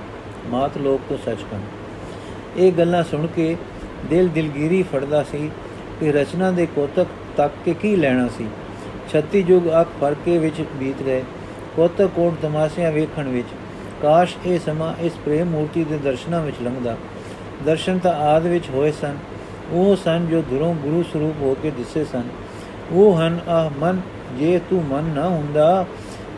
ਮਾਤ 0.47 0.77
ਲੋਕ 0.77 1.01
ਤੋਂ 1.09 1.17
ਸੱਚਖੰਡ 1.25 1.61
ਇਹ 2.57 2.71
ਗੱਲਾਂ 2.71 3.03
ਸੁਣ 3.03 3.27
ਕੇ 3.27 3.57
ਦਿਲ 4.09 4.27
ਦਿਲਗੀਰੀ 4.27 4.83
ਫੜਦਾ 4.83 5.23
ਸੀ 5.23 5.51
ਕਿ 5.99 6.11
ਰਚਨਾ 6.11 6.51
ਦੇ 6.51 6.65
ਕੋਤਕ 6.65 7.07
ਤੱਕ 7.37 7.53
ਕੇ 7.65 7.73
ਕੀ 7.73 7.95
ਲੈਣਾ 7.95 8.27
ਸੀ। 8.27 8.47
36 9.09 9.43
ਯੁਗ 9.47 9.63
ਅੱਖ 9.81 9.89
ਫਰਕੇ 10.01 10.37
ਵਿੱਚ 10.37 10.65
ਬੀਤ 10.73 11.03
ਗਏ। 11.03 11.23
ਕੋਤਕ 11.75 12.09
ਕੋਟ 12.15 12.33
ਤਮਾਸ਼ਿਆਂ 12.41 12.91
ਵੇਖਣ 12.91 13.27
ਵਿੱਚ। 13.27 13.47
ਕਾਸ਼ 14.01 14.37
ਇਹ 14.45 14.59
ਸਮਾਂ 14.59 14.93
ਇਸ 15.01 15.13
ਪ੍ਰੇਮ 15.25 15.47
ਮੂਰਤੀ 15.47 15.83
ਦੇ 15.83 15.97
ਦਰਸ਼ਨਾਂ 15.97 16.41
ਵਿੱਚ 16.41 16.57
ਲੰਘਦਾ। 16.63 16.97
ਦਰਸ਼ਨ 17.65 17.99
ਤਾਂ 17.99 18.13
ਆਦ 18.13 18.45
ਵਿੱਚ 18.45 18.69
ਹੋਏ 18.69 18.91
ਸਨ। 18.91 19.17
ਉਹ 19.71 19.95
ਸਨ 19.95 20.27
ਜੋ 20.27 20.41
ਦੁਰੋਂ 20.41 20.75
ਗੁਰੂ 20.75 21.03
ਸਰੂਪ 21.03 21.41
ਹੋ 21.41 21.57
ਕੇ 21.63 21.71
ਦਿਸੇ 21.71 22.05
ਸਨ। 22.05 22.23
ਉਹ 22.91 23.17
ਹਨ 23.17 23.39
ਆ 23.47 23.71
ਮਨ, 23.79 24.01
ਜੇ 24.39 24.59
ਤੂੰ 24.69 24.83
ਮਨ 24.83 25.03
ਨਾ 25.03 25.27
ਹੁੰਦਾ 25.27 25.85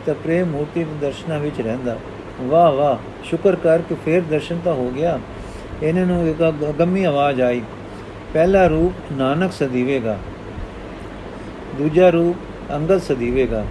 ਤਾਂ 0.06 0.14
ਪ੍ਰੇਮ 0.14 0.46
ਮੂਰਤੀ 0.46 0.84
ਦੇ 0.84 0.90
ਦਰਸ਼ਨਾਂ 1.00 1.38
ਵਿੱਚ 1.38 1.60
ਰਹਿੰਦਾ। 1.60 1.96
ਵਾਹ 2.40 2.72
ਵਾਹ, 2.72 2.96
ਸ਼ੁਕਰ 3.24 3.56
ਕਰ 3.56 3.82
ਕਿ 3.82 3.94
ਫੇਰ 4.04 4.22
ਦਰਸ਼ਨ 4.22 4.58
ਤਾਂ 4.64 4.72
ਹੋ 4.74 4.90
ਗਿਆ। 4.90 5.18
ਇਹਨਾਂ 5.82 6.04
ਨੂੰ 6.06 6.26
ਇੱਕ 6.28 6.42
ਗੰਮੀ 6.78 7.04
ਆਵਾਜ਼ 7.04 7.40
ਆਈ। 7.40 7.60
ਪਹਿਲਾ 8.34 8.66
ਰੂਪ 8.66 9.12
ਨਾਨਕ 9.12 9.52
ਸਦੀਵੇਗਾ, 9.52 10.16
ਦੂਜਾ 11.78 12.10
ਰੂਪ 12.10 12.36
ਅੰਗਦ 12.72 12.98
ਸਦੀਵੇਗਾ। 12.98 13.64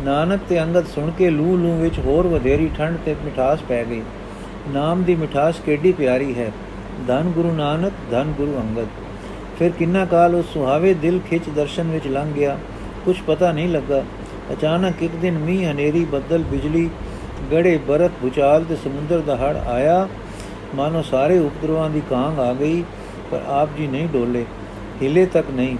ਨਾਨਕ 0.00 0.40
ਤੇ 0.48 0.62
ਅੰਗਦ 0.62 0.86
ਸੁਣ 0.86 1.10
ਕੇ 1.10 1.30
ਲੂ 1.30 1.56
ਲੂ 1.56 1.74
ਵਿੱਚ 1.76 1.98
ਹੋਰ 1.98 2.26
ਵਧੇਰੀ 2.26 2.70
ਠੰਡ 2.78 2.98
ਤੇ 3.04 3.14
ਮਿਠਾਸ 3.24 3.62
ਪੈ 3.62 3.84
ਗਈ। 3.84 4.02
ਨਾਮ 4.68 5.02
ਦੀ 5.02 5.14
ਮਿਠਾਸ 5.14 5.60
ਕਿੱਡੀ 5.60 5.92
ਪਿਆਰੀ 5.92 6.34
ਹੈ? 6.34 6.50
ਧੰਨ 7.06 7.30
ਗੁਰੂ 7.30 7.52
ਨਾਨਕ, 7.52 7.92
ਧੰਨ 8.10 8.32
ਗੁਰੂ 8.32 8.56
ਅੰਗਦ। 8.60 8.86
ਫਿਰ 9.58 9.70
ਕਿੰਨਾ 9.70 10.04
ਕਾਲ 10.04 10.34
ਉਸ 10.34 10.52
ਸੁਹਾਵੇ 10.52 10.94
ਦਿਲ 10.94 11.20
ਖਿੱਚ 11.30 11.48
ਦਰਸ਼ਨ 11.56 11.90
ਵਿੱਚ 11.90 12.06
ਲੰਘ 12.06 12.32
ਗਿਆ। 12.32 12.58
ਕੁਝ 13.04 13.16
ਪਤਾ 13.26 13.52
ਨਹੀਂ 13.52 13.68
ਲੱਗਾ। 13.68 14.02
ਅਚਾਨਕ 14.52 15.02
ਇੱਕ 15.02 15.14
ਦਿਨ 15.14 15.38
ਮੀਂਹ 15.38 15.70
ਹਨੇਰੀ, 15.70 16.04
ਬੱਦਲ, 16.04 16.42
ਬਿਜਲੀ 16.42 16.88
ਗੜੇ 17.52 17.76
ਬਰਤ 17.88 18.10
ਭੁਚਾਲ 18.22 18.64
ਤੇ 18.64 18.76
ਸਮੁੰਦਰ 18.76 19.20
ਦਾ 19.20 19.36
ਹੜ 19.36 19.56
ਆਇਆ। 19.58 20.08
ਮਾਨੋ 20.74 21.02
ਸਾਰੇ 21.02 21.38
ਉਪਦਰਵਾਂ 21.38 21.88
ਦੀ 21.90 22.02
ਕਾਂਗ 22.10 22.38
ਆ 22.40 22.52
ਗਈ, 22.54 22.82
ਪਰ 23.30 23.40
ਆਪ 23.50 23.68
ਜੀ 23.78 23.86
ਨਹੀਂ 23.86 24.08
ਡੋਲੇ, 24.08 24.44
ਹਿਲੇ 25.02 25.26
ਤੱਕ 25.26 25.50
ਨਹੀਂ। 25.50 25.76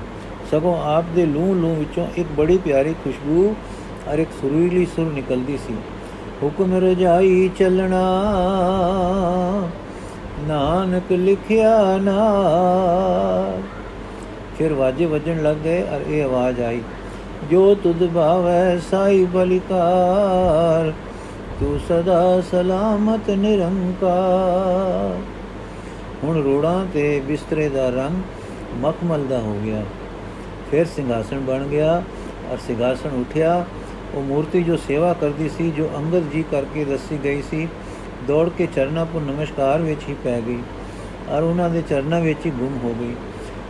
ਸਗੋਂ 0.51 0.77
ਆਪ 0.87 1.05
ਦੇ 1.15 1.27
ਲੂ 1.27 1.55
ਲੂ 1.55 1.75
ਵਿੱਚੋਂ 1.75 2.07
ਇੱਕ 2.17 2.29
ਬੜੀ 2.37 2.57
ਪਿਆਰੀ 2.59 2.95
ਖੁਸ਼ਬੂ 3.05 3.55
ਔਰ 4.09 4.19
ਇੱਕ 4.19 4.31
ਸੁਰੀਲੀ 4.41 4.87
ਸੁਰ 4.87 5.13
ਨਿਕਲਦੀ 5.13 5.59
ਸੀ। 5.67 5.75
ਹੁਕਮ 6.43 6.75
ਰਜਾਈ 6.79 7.51
ਚੱਲਣਾ, 7.59 8.03
ਨਾਨਕ 10.49 11.13
ਲਿਖਿਆ 11.13 11.99
ਨਾ। 12.03 12.21
ਫਿਰ 14.59 14.73
ਵਾਜੇ 14.73 15.07
ਵੱਜਣ 15.07 15.43
ਲੱਗ 15.43 15.57
ਗਏ 15.57 15.83
ਔਰ 15.85 16.01
ਇਹ 16.09 16.25
ਆਵਾਜ਼ 16.25 16.61
ਆਈ, 16.61 16.81
ਜੋ 17.51 17.75
ਤੁਧ 17.75 18.07
ਭਾਵੈ 18.15 18.79
ਸਾਈ 18.91 19.25
ਬਲਿਕਾਰ 19.25 20.93
ਤੂੰ 21.61 21.79
ਸਦਾ 21.79 22.41
ਸਲਾਮਤ 22.51 23.29
ਨਿਰੰਕਾਰ। 23.31 25.19
ਹੁਣ 26.23 26.37
ਰੋੜਾਂ 26.43 26.85
ਤੇ 26.95 27.03
ਬਿਸਤਰੇ 27.21 27.69
ਦਾ 27.69 27.89
ਰੰਗ 27.89 28.23
ਮਖਮਲ 28.83 29.27
ਦਾ 29.27 29.39
ਹੋ 29.39 29.55
ਗਿਆ। 29.65 29.83
ਫਿਰ 30.71 30.87
ਸਿੰਘਾਸਣ 30.87 31.41
ਬਣ 31.41 31.65
ਗਿਆ 31.67 32.03
ਔਰ 32.53 32.59
ਸਿੰਘਾਸਣ 32.67 33.21
ਉਠਿਆ। 33.21 33.65
ਉਹ 34.15 34.23
ਮੂਰਤੀ 34.23 34.63
ਜੋ 34.63 34.77
ਸੇਵਾ 34.79 35.13
ਕਰਦੀ 35.13 35.49
ਸੀ, 35.49 35.71
ਜੋ 35.71 35.89
ਅੰਗਦ 35.97 36.31
ਜੀ 36.33 36.45
ਕਰਕੇ 36.51 36.85
ਦੱਸੀ 36.85 37.19
ਗਈ 37.25 37.43
ਸੀ, 37.51 37.69
ਦੌੜ 38.29 38.49
ਕੇ 38.49 38.67
ਚਰਨਾਂ 38.75 39.05
ਪੁ 39.07 39.21
ਨਮਸਕਾਰ 39.21 39.83
ਵਿੱਚ 39.83 40.09
ਹੀ 40.09 40.15
ਪੈ 40.25 40.41
ਗਈ 40.41 40.59
ਔਰ 41.31 41.43
ਉਹਨਾਂ 41.43 41.69
ਦੇ 41.71 41.83
ਚਰਨਾਂ 41.89 42.21
ਵਿੱਚ 42.21 42.47
ਹੀ 42.47 42.51
ਗੁੰਮ 42.51 42.79
ਹੋ 42.85 42.95
ਗਈ। 43.01 43.15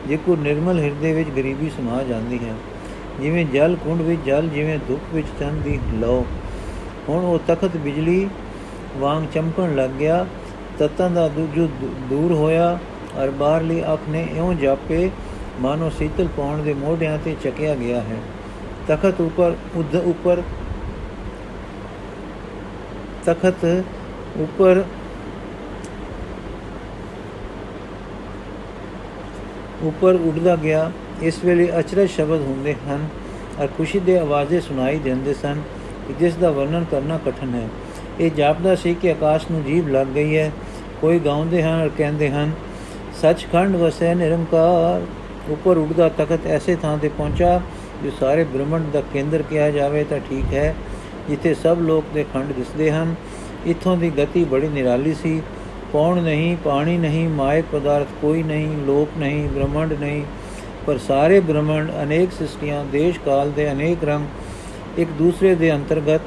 ਜੇ 0.08 0.16
ਕੋ 0.16 0.36
ਨਿਰਮਲ 0.36 0.78
ਹਿਰਦੇ 0.78 1.12
ਵਿੱਚ 1.12 1.31
ਗਰੀਬੀ 1.31 1.70
ਸਮਾ 1.70 2.02
ਜਾਂਦੀ 2.02 2.38
ਹੈ, 2.38 2.54
ਜਿਵੇਂ 3.20 3.44
ਜਲ 3.46 3.76
ਕੁੰਡ 3.76 4.00
ਵਿੱਚ, 4.00 4.20
ਜਲ 4.26 4.48
ਜਿਵੇਂ 4.48 4.78
ਧੁੱਪ 4.88 5.14
ਵਿੱਚ 5.14 5.28
ਚੰਦ 5.40 5.62
ਦੀ 5.62 5.78
ਲੋ 5.94 6.25
ਹੁਣ 7.08 7.25
ਉਹ 7.25 7.38
ਤਖਤ 7.49 7.76
ਬਿਜਲੀ 7.76 8.29
ਵਾਂਗ 8.99 9.25
ਚਮਕਣ 9.35 9.75
ਲੱਗ 9.76 9.91
ਗਿਆ। 9.91 10.25
ਤਤਾਂ 10.79 11.11
ਦਾ 11.11 11.26
ਦੂਜੂ 11.29 11.69
ਦੂਰ 12.11 12.32
ਹੋਇਆ 12.32 12.79
ਔਰ 13.17 13.31
ਬਾਹਰਲੀ 13.31 13.82
ਅੱਖ 13.93 14.08
ਨੇ 14.08 14.26
ਇਉਂ 14.37 14.52
ਜਾਪੇ, 14.55 15.11
ਮਾਨੋ 15.61 15.91
ਸੀਤਲ 15.91 16.29
ਪੌਣ 16.37 16.62
ਦੇ 16.62 16.75
ਮੋਢਿਆਂ 16.75 17.19
ਤੇ 17.19 17.37
ਚੱਕਿਆ 17.43 17.75
ਗਿਆ 17.75 18.00
ਹੈ। 18.00 18.17
ਤਖਤ 18.88 19.20
ਉੱਪਰ 19.20 19.55
ਉਧ 19.76 19.94
ਉੱਪਰ, 19.97 20.43
ਤਖਤ 23.27 23.65
ਉੱਪਰ 24.41 24.82
ਉੱਪਰ 29.82 30.15
ਉੱਡਦਾ 30.15 30.56
ਗਿਆ। 30.56 30.91
ਇਸ 31.22 31.44
ਵੇਲੇ 31.44 31.69
ਅਚਰਜ 31.79 32.08
ਸ਼ਬਦ 32.10 32.41
ਹੁੰਦੇ 32.41 32.74
ਹਨ 32.89 33.06
ਔਰ 33.60 33.69
ਖੁਸ਼ੀ 33.77 33.98
ਦੇ 33.98 34.19
ਆਵਾਜ਼ੇ 34.19 34.60
ਸੁਣਾਈ 34.60 34.98
ਦਿੰਦੇ 34.98 35.34
ਸਨ। 35.34 35.55
ਕਿ 35.55 35.80
ਜਿਸ 36.19 36.34
ਦਾ 36.34 36.50
ਵਰਣਨ 36.50 36.84
ਕਰਨਾ 36.90 37.19
ਕਠਨ 37.26 37.55
ਹੈ। 37.55 37.69
ਇਹ 38.20 38.31
ਜਾਪਦਾ 38.31 38.74
ਸੀ 38.74 38.94
ਕਿ 38.94 39.10
ਆਕਾਸ਼ 39.10 39.46
ਨੂੰ 39.50 39.62
ਜੀਭ 39.64 39.88
ਲੱਗ 39.88 40.06
ਗਈ 40.06 40.36
ਹੈ। 40.36 40.50
ਕੋਈ 41.00 41.19
ਗਾਉਂਦੇ 41.19 41.62
ਹਨ 41.62 41.82
ਔਰ 41.82 41.90
ਕਹਿੰਦੇ 41.98 42.31
ਹਨ, 42.31 42.50
ਸੱਚਖੰਡ 43.20 43.76
ਵਸੈ 43.76 44.14
ਨਿਰੰਕਾਰ, 44.14 45.02
ਉੱਪਰ 45.50 45.76
ਉੱਡਦਾ 45.76 46.08
ਤਖਤ 46.08 46.46
ਐਸੇ 46.46 46.76
ਥਾਂ 46.76 46.98
ਤੇ 46.98 47.08
ਪਹੁੰਚਾ, 47.08 47.60
ਜੋ 48.05 48.10
ਸਾਰੇ 48.20 48.44
ਬ੍ਰਹਮੰਡ 48.44 48.93
ਦਾ 48.93 49.02
ਕੇਂਦਰ 49.12 49.43
ਕਿਹਾ 49.43 49.70
ਜਾਵੇ 49.70 50.05
ਤਾਂ 50.05 50.19
ਠੀਕ 50.31 50.55
ਹੈ, 50.55 50.74
ਜਿੱਥੇ 51.29 51.55
ਸਭ 51.55 51.76
ਲੋਕ 51.81 52.05
ਦੇ 52.14 52.24
ਖੰਡ 52.34 52.52
ਦਿਸਦੇ 52.52 52.90
ਹਨ। 52.90 53.14
ਇਥੋਂ 53.67 53.96
ਦੀ 53.96 54.10
ਗਤੀ 54.19 54.44
ਬੜੀ 54.44 54.69
ਨਿਰਾਲੀ 54.69 55.14
ਸੀ। 55.14 55.43
ਪੌਣ 55.93 56.22
ਨਹੀਂ, 56.22 56.56
ਪਾਣੀ 56.64 56.96
ਨਹੀਂ 56.98 57.29
ਮਾਇਕ 57.29 57.64
ਪਦਾਰਥ 57.72 58.06
ਕੋਈ 58.22 58.43
ਨਹੀਂ, 58.43 58.69
ਲੋਕ 58.86 59.19
ਨਹੀਂ, 59.19 59.48
ਬ੍ਰਹਮੰਡ 59.48 59.93
ਨਹੀਂ, 59.93 60.22
ਪਰ 60.86 60.98
ਸਾਰੇ 60.98 61.40
ਬ੍ਰਹਮੰਡ, 61.40 61.90
ਅਨੇਕ 62.02 62.32
ਸ੍ਰਿਸ਼ਟੀਆਂ, 62.32 62.84
ਦੇਸ਼ 62.84 63.19
ਕਾਲ 63.20 63.50
ਦੇ 63.50 63.70
ਅਨੇਕ 63.72 64.05
ਰੰਗ 64.05 64.26
ਇੱਕ 64.99 65.11
ਦੂਸਰੇ 65.11 65.55
ਦੇ 65.55 65.73
ਅੰਤਰਗਤ 65.75 66.20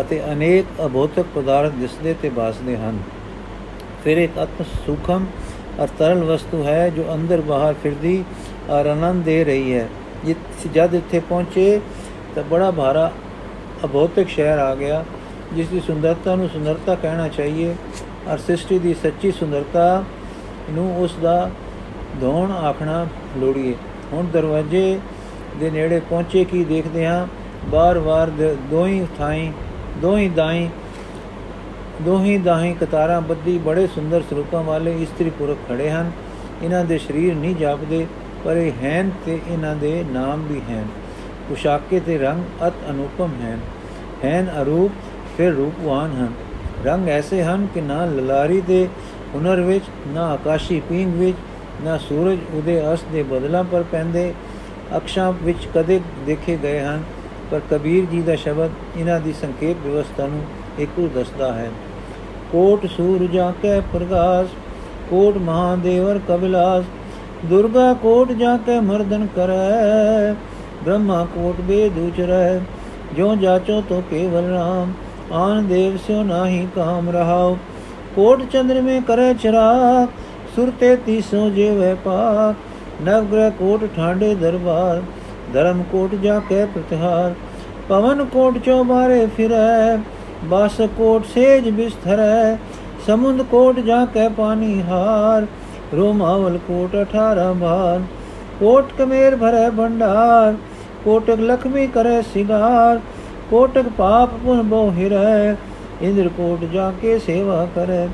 ਅਤੇ 0.00 0.22
ਅਨੇਕ 0.32 0.80
ਅਭੌਤਿਕ 0.86 1.26
ਪਦਾਰਥ 1.34 1.72
ਦਿਸਦੇ 1.72 2.14
ਤੇ 2.22 2.28
ਬਾਸਦੇ 2.28 2.76
ਹਨ। 2.76 2.98
ਫਿਰ 4.04 4.18
ਇੱਕ 4.18 4.38
ਆਤਮ 4.38 4.64
ਸੁਖਮ 4.86 5.26
ਅਰ 5.82 5.88
ਤਰਲ 5.98 6.22
ਵਸਤੂ 6.24 6.62
ਹੈ 6.64 6.88
ਜੋ 6.90 7.04
ਅੰਦਰ 7.14 7.40
ਬਾਹਰ 7.40 7.74
ਫਿਰਦੀ 7.82 8.24
ਔਰ 8.70 8.86
ਆਨੰਦ 8.86 9.24
ਦੇ 9.24 9.42
ਰਹੀ 9.44 9.74
ਹੈ। 9.74 9.88
ਜਦ 10.74 10.94
ਇੱਥੇ 10.94 11.20
ਪਹੁੰਚੇ 11.20 11.80
ਤਾਂ 12.34 12.42
ਬੜਾ 12.42 12.70
ਭਾਰਾ 12.70 13.10
ਅਭੌਤਿਕ 13.84 14.28
ਸ਼ਹਿਰ 14.28 14.58
ਆ 14.58 14.74
ਗਿਆ, 14.74 15.04
ਜਿਸ 15.54 15.68
ਦੀ 15.68 15.80
ਸੁੰਦਰਤਾ 15.80 16.34
ਨੂੰ 16.36 16.48
ਸੁੰਦਰਤਾ 16.48 16.94
ਕਹਿਣਾ 16.94 17.28
ਚਾਹੀਏ 17.28 17.74
ਔਰ 18.28 18.38
ਸ੍ਰਿਸ਼ਟੀ 18.38 18.78
ਦੀ 18.78 18.94
ਸੱਚੀ 18.94 19.32
ਸੁੰਦਰਤਾ 19.32 20.04
ਨੂੰ 20.70 20.96
ਉਸ 21.02 21.14
ਦਾ 21.22 21.50
ਧੋਣ 22.20 22.52
ਆਖਣਾ 22.52 23.06
ਲੋੜੀਏ। 23.38 23.74
ਹੁਣ 24.12 24.26
ਦਰਵਾਜ਼ੇ 24.26 24.98
ਦੇ 25.60 25.70
ਨੇੜੇ 25.70 26.00
ਪਹੁੰਚੇ 26.10 26.44
ਕੀ 26.44 26.64
ਦੇਖਦੇ 26.64 27.06
ਹਾਂ? 27.06 27.26
ਬਾਰ-ਬਾਰ 27.68 28.30
ਦੋਹੀ 28.70 29.06
ਥਾਈ, 29.18 29.52
ਦੋਹੀ 30.02 30.28
ਦਾਈ, 30.28 30.68
ਦੋਹੀ 32.02 32.38
ਦਾਹੀ 32.38 32.74
ਕਤਾਰਾਂ 32.74 33.20
ਬੱਦੀ 33.20 33.58
ਬੜੇ 33.58 33.86
ਸੁੰਦਰ 33.86 34.22
ਸਰੂਪਾਂ 34.30 34.62
ਵਾਲੇ 34.62 35.02
ਇਸਤਰੀ 35.02 35.30
ਪੁਰਖ 35.30 35.68
ਖੜੇ 35.68 35.90
ਹਨ। 35.90 36.10
ਇਹਨਾਂ 36.62 36.84
ਦੇ 36.84 36.98
ਸਰੀਰ 36.98 37.34
ਨਹੀਂ 37.34 37.54
ਜਾਪਦੇ, 37.56 38.06
ਪਰ 38.44 38.56
ਇਹ 38.56 38.72
ਹਨ 38.84 39.10
ਤੇ 39.26 39.38
ਇਹਨਾਂ 39.48 39.76
ਦੇ 39.76 40.04
ਨਾਮ 40.10 40.42
ਵੀ 40.42 40.60
ਹਨ। 40.70 40.86
ਪੁਸ਼ਾਕੇ 41.48 42.00
ਤੇ 42.00 42.18
ਰੰਗ 42.18 42.66
ਅਤ 42.66 42.72
ਅਨੁਪਮ 42.90 43.30
ਹੈ 43.42 43.58
ਹੈਨ 44.24 44.46
ਅਰੂਪ, 44.62 44.92
ਫਿਰ 45.36 45.52
ਰੂਪਵਾਨ 45.52 46.10
ਹਨ। 46.10 46.32
ਰੰਗ 46.84 47.08
ਐਸੇ 47.08 47.42
ਹਨ 47.42 47.66
ਕਿ 47.74 47.80
ਨਾ 47.80 48.04
ਲਲਾਰੀ 48.04 48.60
ਦੇ 48.60 48.88
ਹੁਨਰ 49.34 49.60
ਵਿੱਚ, 49.60 49.84
ਨਾ 50.08 50.26
ਆਕਾਸ਼ੀ 50.26 50.80
ਪੀਂਗ 50.88 51.14
ਵਿੱਚ, 51.14 51.36
ਨਾ 51.84 51.98
ਸੂਰਜ 51.98 52.38
ਉਦੇ 52.54 52.92
ਅਸ 52.94 53.02
ਦੇ 53.12 53.22
ਬਦਲਾਂ 53.22 53.64
ਪਰ 53.64 53.84
ਪੈਂਦੇ। 53.92 54.34
ਅਕਸ਼ਾਂ 54.96 55.32
ਵਿੱਚ 55.42 55.68
ਕਦੇ 55.74 56.00
ਦੇਖੇ 56.26 56.58
ਗਏ 56.62 56.80
ਹਨ। 56.80 57.02
ਪਰ 57.50 57.60
ਕਬੀਰ 57.70 58.04
ਜੀ 58.04 58.20
ਦਾ 58.22 58.34
ਸ਼ਬਦ 58.36 58.70
ਇਹਨਾਂ 58.96 59.20
ਦੀ 59.20 59.32
ਸੰਖੇਪ 59.32 59.76
ਵਿਵਸਥਾ 59.84 60.26
ਨੂੰ 60.26 60.42
ਇੱਕੋ 60.78 61.08
ਦੱਸਦਾ 61.14 61.52
ਹੈ। 61.52 61.70
ਕੋਟ 62.52 62.86
ਸੂਰਜਾ 62.86 63.52
ਕੇ 63.62 63.80
ਪ੍ਰਗਾਸ, 63.92 64.46
ਕੋਟ 65.10 65.36
ਮਹਾਦੇਵਰ 65.36 66.20
ਕਬਿਲਾਸ, 66.28 66.84
ਦੁਰਗਾ 67.46 67.92
ਕੋਟ 67.92 68.32
ਜਾ 68.32 68.56
ਕੇ 68.56 68.78
ਮਰਦਨ 68.80 69.26
ਕਰੈ, 69.36 70.34
ਬ੍ਰਹਮਾ 70.84 71.24
ਕੋਟ 71.34 71.60
ਬੇਦੂਚ 71.60 72.20
ਰਹਿ 72.20 72.60
ਜੋ 73.16 73.34
ਜਾਚੋ 73.36 73.80
ਤੋ 73.88 74.02
ਕੇਵਲ 74.10 74.50
ਰਾਮ, 74.50 74.92
ਆਨ 75.32 75.66
ਦੇਵ 75.66 75.96
ਸਿਓ 75.96 76.22
ਨਾਹੀ 76.22 76.66
ਕਾਮ 76.76 77.10
ਰਹਾਉ, 77.10 77.56
ਕੋਟ 78.16 78.42
ਚੰਦਰ 78.52 78.80
ਮੇ 78.80 79.00
ਕਰੇ 79.08 79.32
ਚਰਾ 79.34 80.06
ਸੁਰਤੇ 80.56 80.96
ਤੀਸੋ 80.96 81.48
ਜੇ 81.50 81.70
ਵੈ 81.70 81.94
ਪਾਕ 81.94 83.02
ਨਵਗ੍ਰਹਿ 83.02 83.50
ਕੋਟ 83.50 83.84
ਠਾਂਡੇ 83.96 84.34
ਦਰਬਾਰ 84.34 85.02
ਧਰਮ 85.54 85.82
ਕੋਟ 85.82 86.14
ਜਾ 86.14 86.38
ਕੇ 86.48 86.64
ਪ੍ਰਤਿਹਾਰ, 86.64 87.34
ਪਵਨ 87.88 88.24
ਕੋਟ 88.24 88.58
ਚੋ 88.58 88.82
ਮਾਰੇ 88.84 89.26
ਫਿਰੈ, 89.26 89.98
ਬਾਸ 90.44 90.80
ਕੋਟ 90.96 91.24
ਸੇਜ 91.24 91.68
ਬਿਸਥਰੈ, 91.70 92.56
ਸਮੁੰਦ 93.06 93.42
ਕੋਟ 93.42 93.80
ਜਾ 93.80 94.04
ਕੇ 94.04 94.28
ਪਾਣੀ 94.28 94.82
ਹਾਰ, 94.82 95.46
ਰੋਮਾਵਲ 95.94 96.58
ਕੋਟ 96.68 96.96
18 96.96 97.52
ਬਾਰ 97.54 98.00
ਕੋਟ 98.60 98.92
ਕਮੇਰ 98.98 99.36
ਭਰੇ 99.36 99.68
ਭੰਡਾਰ, 99.70 100.54
ਕੋਟਕ 101.04 101.40
ਲਖਮੀ 101.40 101.86
ਕਰੇ 101.86 102.20
ਸਿਗਾਰ, 102.34 103.00
ਕੋਟਕ 103.50 103.88
ਪਾਪ 103.98 104.30
ਪੁਨ 104.44 104.62
ਬਹੁ 104.62 104.90
ਹਿਰੈ, 104.90 105.56
ਇੰਦਰ 106.02 106.28
ਕੋਟ 106.28 106.64
ਜਾ 106.64 106.92
ਕੇ 107.02 107.18
ਸੇਵਾ 107.18 107.66
ਕਰੇ 107.74 108.06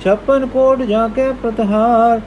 56 0.00 0.48
ਕੋਟ 0.48 0.82
ਜਾ 0.84 1.06
ਕੇ 1.08 1.30
ਪ੍ਰਤਹਾਰ, 1.42 2.20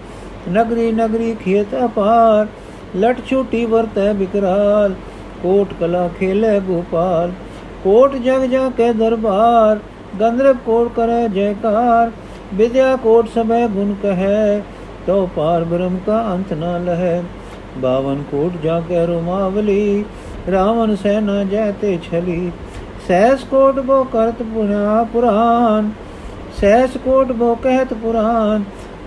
ਨਗਰੀ 0.50 0.92
ਨਗਰੀ 0.92 1.34
ਖੇਤ 1.36 1.76
ਅਪਾਰ 1.86 2.48
लट 2.96 3.26
छोटी 3.26 3.66
वर्त 3.66 3.98
है 3.98 4.14
बिकराल, 4.18 4.94
कोट 5.42 5.74
कला 5.80 6.08
खेल 6.10 6.46
गोपाल। 6.68 7.32
कोट 7.84 8.16
जग 8.24 8.46
जा 8.52 8.68
के 8.72 8.94
दरबार, 8.94 9.82
गंधर्व 10.20 10.54
कोट 10.66 10.94
करे 10.96 11.28
जयकार। 11.30 12.12
विद्या 12.54 12.96
कोट 12.96 13.28
समय 13.30 13.68
गुण 13.68 13.92
कह 14.02 14.24
तो 15.08 15.16
पार 15.36 15.64
ब्रह्म 15.64 15.98
का 15.98 16.20
अंत 16.32 16.54
न 16.54 16.72
लह। 16.86 17.04
बावन 17.82 18.22
कोट 18.24 18.62
जाके 18.64 19.06
रोमावली, 19.06 20.06
रावण 20.50 20.96
सेना 20.96 21.44
जयते 21.44 21.98
छली। 22.04 22.40
सहस 23.08 23.44
कोट 23.44 23.76
बो 23.86 24.04
करत 24.14 24.42
पुराण 25.14 25.90
सहस 26.62 26.98
कोट 26.98 27.32
बो 27.34 27.54
कहत 27.56 27.94
पुराण। 27.94 28.64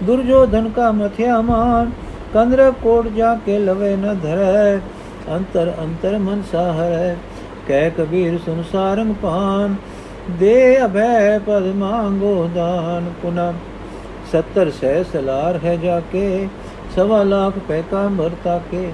दुर्योधन 0.07 0.71
का 0.71 0.93
मथ्यामान 0.93 1.47
मान 1.47 1.93
ਕੰਦਰ 2.35 2.71
ਕੋਟ 2.83 3.07
ਜਾ 3.09 3.35
ਕੇ 3.47 3.59
ਲਵੇ 3.59 3.95
ਨ 3.97 4.15
ਧਰੈ, 4.23 4.79
ਅੰਤਰ 5.37 5.73
ਅੰਤਰ 5.81 6.19
ਮਨ 6.19 6.43
ਸਾਹਰੈ, 6.53 7.17
ਕਹਿ 7.69 7.91
ਕਬੀਰ 7.91 8.39
ਸੰਸਾਰੰਗ 8.47 9.15
ਪਾਨ 9.23 9.75
ਦੇ 10.41 10.85
ਅਭੈ 10.85 11.39
ਪਦ 11.39 11.67
ਮੰਗੋ 11.77 12.49
ਦਾਨ, 12.55 13.11
ਪੁਨਾ 13.23 13.53
70 14.33 14.71
ਸਹਿਸ 14.71 15.15
ਲਾਰ 15.17 15.59
ਹੈ 15.65 15.77
ਜਾ 15.77 16.01
ਕੇ, 16.13 16.49
ਸਵਾ 16.97 17.23
ਲੱਖ 17.23 17.59
ਪੈਕਾ 17.69 18.09
ਮਰਤਾ 18.09 18.61
ਕੇ 18.71 18.91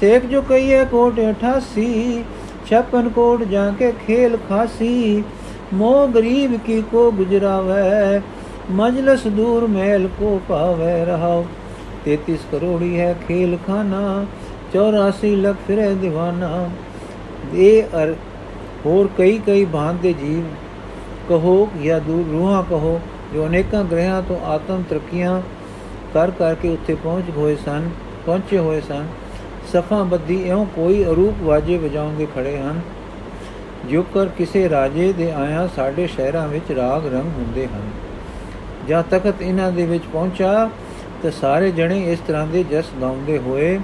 ਸੇਖ 0.00 0.26
ਜੋ 0.26 0.42
ਕਈਏ 0.42 0.84
ਕੋਟ 0.90 1.20
88 1.20 1.88
56 2.66 3.08
ਕੋਟ 3.14 3.42
ਜਾ 3.46 3.70
ਕੇ 3.78 3.92
ਖੇਲ 4.06 4.36
ਖਾਸੀ 4.48 5.22
ਮੋ 5.72 5.94
ਗਰੀਬ 6.14 6.56
ਕੀ 6.66 6.82
ਕੋ 6.92 7.10
ਗੁਜਰਾਵੇ, 7.12 8.20
ਮਜਲਸ 8.72 9.26
ਦੂਰ 9.36 9.66
ਮਹਿਲ 9.68 10.08
ਕੋ 10.18 10.40
ਪਾਵੇ 10.48 11.04
ਰਹਾਓ 11.04 11.44
33 12.06 12.44
ਕਰੋੜੀ 12.52 13.00
ਹੈ 13.00 13.14
ਖੇਲ 13.28 13.58
ਖਾਨਾ 13.66 14.24
84 14.76 15.36
ਲੱਖ 15.36 15.56
ਫਿਰੇ 15.66 15.92
دیਵਾਨਾ 15.92 16.68
ਇਹ 17.54 17.82
ਅਰ, 17.82 18.14
ਹੋਰ 18.86 19.08
ਕਈ 19.18 19.38
ਕਈ 19.38 19.64
ਭਾਂਤ 19.64 20.02
ਜੀਵ, 20.02 20.44
ਕਹੋ 21.28 21.68
ਜਾਂ 21.82 22.00
ਦੂਰ 22.00 22.32
ਰੂਹਾਂ 22.32 22.62
ਕਹੋ, 22.62 23.00
ਜੋ 23.34 23.46
ਅਨੇਕਾਂ 23.46 23.84
ਗ੍ਰਹਿਾਂ 23.84 24.22
ਤੋਂ 24.22 24.40
ਆਤਮ 24.46 24.82
ਤਰਕੀਆਂ 24.90 25.42
ਕਰ 26.14 26.30
ਕਰਕੇ 26.30 26.68
ਉੱਥੇ 26.68 26.94
ਪਹੁੰਚ 26.94 27.24
ਹੋਏ 27.36 27.56
ਸਨ, 27.56 27.90
ਪਹੁੰਚੇ 28.26 28.58
ਹੋਏ 28.58 28.80
ਸਨ। 28.80 29.06
ਸਫਾ 29.72 30.02
ਬੱਦੀ 30.02 30.48
ਐਉਂ 30.48 30.66
ਕੋਈ 30.66 31.04
ਅਰੂਪ 31.04 31.42
ਵਾਜੇ 31.42 31.76
ਵਜਾਉਂਦੇ 31.76 32.26
ਖੜੇ 32.36 32.58
ਹਨ 32.58 32.80
ਜੋ 33.90 34.02
ਕਰ 34.02 34.26
ਕਿਸੇ 34.26 34.68
ਰਾਜੇ 34.68 35.12
ਦੇ 35.12 35.30
ਆਇਆ 35.30 35.68
ਸਾਡੇ 35.76 36.06
ਸ਼ਹਿਰਾਂ 36.06 36.48
ਵਿੱਚ 36.48 36.72
ਰਾਗ 36.72 37.06
ਰੰਗ 37.06 37.30
ਹੁੰਦੇ 37.38 37.66
ਹਨ। 37.66 37.90
ਜਾਂ 38.88 39.02
ਤਖਤ 39.10 39.42
ਇਹਨਾਂ 39.42 39.72
ਦੇ 39.72 39.86
ਵਿੱਚ 39.86 40.04
ਪਹੁੰਚਾ 40.12 40.70
ਤੇ 41.22 41.30
ਸਾਰੇ 41.30 41.70
ਜਣੇ 41.70 42.12
ਇਸ 42.12 42.18
ਤਰ੍ਹਾਂ 42.26 42.46
ਦੇ 42.46 42.64
ਜਸ 42.70 42.84
ਗਾਉਂਦੇ 43.00 43.38
ਹੋਏ, 43.38 43.78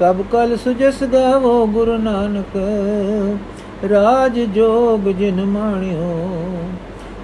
ਕਬ 0.00 0.22
ਕਲ 0.32 0.56
ਸੁਜਸ 0.56 1.02
ਗਾਵੋ 1.04 1.66
ਗੁਰੂ 1.66 1.96
ਨਾਨਕ, 1.98 2.56
ਰਾਜ 3.90 4.40
ਜੋਗ 4.40 5.08
ਜਿਨ 5.08 5.44
ਮਾਣਿਓ। 5.44 6.28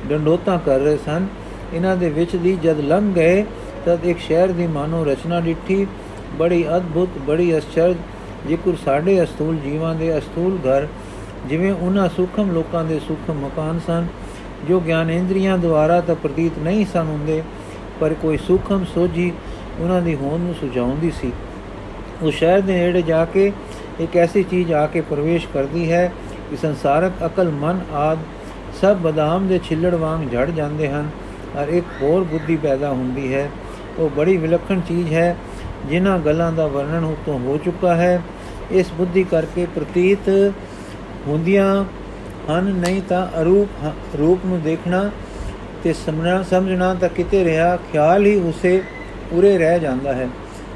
ਡੰਡੋਤਾ 0.09 0.61
ਕਰ 0.67 0.79
ਰਹੇ 0.79 0.99
ਸਨ। 1.07 1.27
ਇਹਨਾਂ 1.75 1.97
ਦੇ 1.97 2.09
ਵਿੱਚ 2.11 2.37
ਦੀ 2.37 2.57
ਜਦ 2.63 2.81
ਲੰਘ 2.81 3.13
ਗਏ, 3.13 3.45
ਤਦ 3.87 4.05
ਇੱਕ 4.05 4.19
ਸ਼ਹਿਰ 4.19 4.49
ਦੀ 4.49 4.67
ਮਾਨੋ 4.67 5.05
ਰਚਨਾ 5.05 5.41
ਡਿੱਠੀ। 5.41 5.87
ਬੜੀ 6.39 6.65
ਅਦਭੁਤ, 6.77 7.09
ਬੜੀ 7.27 7.57
ਅਚਰਜ 7.59 7.97
ਜਿਕਰ 8.49 8.77
ਸਾਡੇ 8.85 9.23
ਅਸਤੂਲ 9.23 9.57
ਜੀਵਾਂ 9.57 9.95
ਦੇ 9.95 10.19
ਅਸਤੂਲ 10.19 10.59
ਘਰ, 10.59 10.87
ਜਿਵੇਂ 11.47 11.73
ਉਹਨਾਂ 11.73 12.09
ਸੁਖਮ 12.09 12.51
ਲੋਕਾਂ 12.51 12.85
ਦੇ 12.85 12.99
ਸੁਖਮ 12.99 13.35
ਮਕਾਨ 13.35 13.81
ਸਨ, 13.87 14.07
ਜੋ 14.69 14.81
ਗਿਆਨੇਂਦਰੀਆਂ 14.81 15.59
ਦੁਆਰਾ 15.59 16.01
ਤਾਂ 16.01 16.15
ਪ੍ਰਤੀਤ 16.15 16.53
ਨਹੀਂ 16.59 16.87
ਸਨ 16.93 17.07
ਹੁੰਦੇ 17.07 17.43
ਪਰ 18.01 18.15
ਕੋਈ 18.15 18.37
ਸੁਖਮ 18.37 18.85
ਸੋਝੀ 18.95 19.33
ਉਹਨਾਂ 19.81 20.01
ਦੀ 20.03 20.15
ਹੋਂਦ 20.15 20.41
ਨੂੰ 20.41 20.55
ਸੁਝਾਉਂਦੀ 20.55 21.11
ਸੀ। 21.21 21.33
ਉਹ 22.23 22.31
ਸ਼ਹਿਰ 22.31 22.61
ਦੇ 22.61 22.73
ਨੇੜੇ 22.73 23.03
ਜਾ 23.03 23.25
ਕੇ 23.25 23.53
ਇੱਕ 24.01 24.17
ਐਸੀ 24.17 24.43
ਚੀਜ਼ 24.43 24.73
ਆ 24.73 24.87
ਕੇ 24.87 25.01
ਪ੍ਰਵੇਸ਼ 25.01 25.47
ਕਰਦੀ 25.55 25.91
ਹੈ 25.93 26.13
ਕਿ 26.51 26.57
ਸੰਸਾਰਕ 26.57 27.13
ਅਕਲ, 27.27 27.51
ਮਨ, 27.51 27.81
ਆਦ 27.93 28.19
ਸਭ 28.81 28.97
ਬਦਾਮ 28.97 29.47
ਦੇ 29.49 29.61
ਛਿੱਲੜ 29.65 29.95
ਵਾਂਗ 29.95 30.29
ਝੜ 30.33 30.51
ਜਾਂਦੇ 30.51 30.89
ਹਨ 30.89 31.09
ਔਰ 31.57 31.69
ਇੱਕ 31.69 31.87
ਹੋਰ 32.03 32.25
ਬੁੱਧੀ 32.25 32.57
ਪੈਦਾ 32.57 32.91
ਹੁੰਦੀ 32.91 33.33
ਹੈ। 33.35 33.49
ਉਹ 33.99 34.11
ਬੜੀ 34.11 34.37
ਵਿਲੱਖਣ 34.37 34.81
ਚੀਜ਼ 34.81 35.13
ਹੈ, 35.13 35.37
ਜਿਨ੍ਹਾਂ 35.89 36.19
ਗੱਲਾਂ 36.19 36.53
ਦਾ 36.53 36.67
ਵਰਣਨ 36.67 37.05
ਉਤੋਂ 37.05 37.39
ਹੋ 37.39 37.59
ਚੁੱਕਾ 37.65 37.95
ਹੈ। 37.95 38.21
ਇਸ 38.71 38.93
ਬੁੱਧੀ 38.93 39.25
ਕਰਕੇ 39.25 39.67
ਪ੍ਰਤੀਤ 39.75 40.29
ਹੁੰਦੀਆਂ 41.27 41.85
ਹਨ, 42.51 42.65
ਨਹੀਂ 42.77 43.03
ਤਾਂ 43.03 43.27
ਅਰੂਪ 43.41 43.85
ਰੂਪ 44.19 44.47
ਨੂੰ 44.47 44.61
ਦੇਖਣਾ 44.63 45.11
ਤੇ 45.85 45.93
ਸਮਝਣਾ 45.93 46.43
ਸਮਝਣਾ 46.43 46.95
ਤਾਂ 46.95 47.09
ਕਿਤੇ 47.09 47.45
ਰਿਹਾ, 47.45 47.77
ਖਿਆਲ 47.93 48.27
ਹੀ 48.27 48.37
ਉਸੇ 48.37 48.83
ਪੂਰੇ 49.31 49.59
ਰਹਿ 49.59 49.81
ਜਾਂਦਾ 49.81 50.13
ਹੈ। 50.13 50.29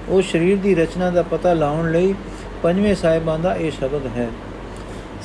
ਉਹ 0.08 0.22
ਸਰੀਰ 0.22 0.58
ਦੀ 0.58 0.74
ਰਚਨਾ 0.74 1.10
ਦਾ 1.10 1.22
ਪਤਾ 1.22 1.52
ਲਾਉਣ 1.52 1.90
ਲਈ 1.92 2.14
ਪੰਜਵੇਂ 2.62 2.94
ਸਾਹਿਬਾਂ 2.94 3.38
ਦਾ 3.38 3.54
ਇਹ 3.54 3.70
ਸ਼ਬਦ 3.70 4.06
ਹੈ। 4.16 4.28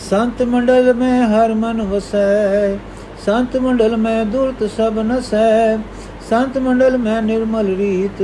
ਸੰਤ 0.09 0.41
ਮੰਡਲ 0.41 0.93
ਮੈਂ 0.93 1.27
ਹਰ 1.27 1.53
ਮਨ 1.53 1.81
ਵਸੈ, 1.81 2.75
ਸੰਤ 3.25 3.57
ਮੰਡਲ 3.57 3.97
ਮੈਂ 3.97 4.25
ਦੁਰਤ 4.25 4.63
ਸਭ 4.77 4.99
ਨਸੈ, 4.99 5.77
ਸੰਤ 6.29 6.57
ਮੰਡਲ 6.57 6.97
ਮੈਂ 6.97 7.21
ਨਿਰਮਲ 7.21 7.75
ਰੀਤ, 7.75 8.23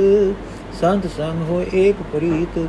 ਸੰਤ 0.80 1.06
ਸੰਗ 1.06 1.42
ਹੋ 1.42 1.64
ਏਕ 1.74 1.96
ਪ੍ਰੀਤ। 2.12 2.66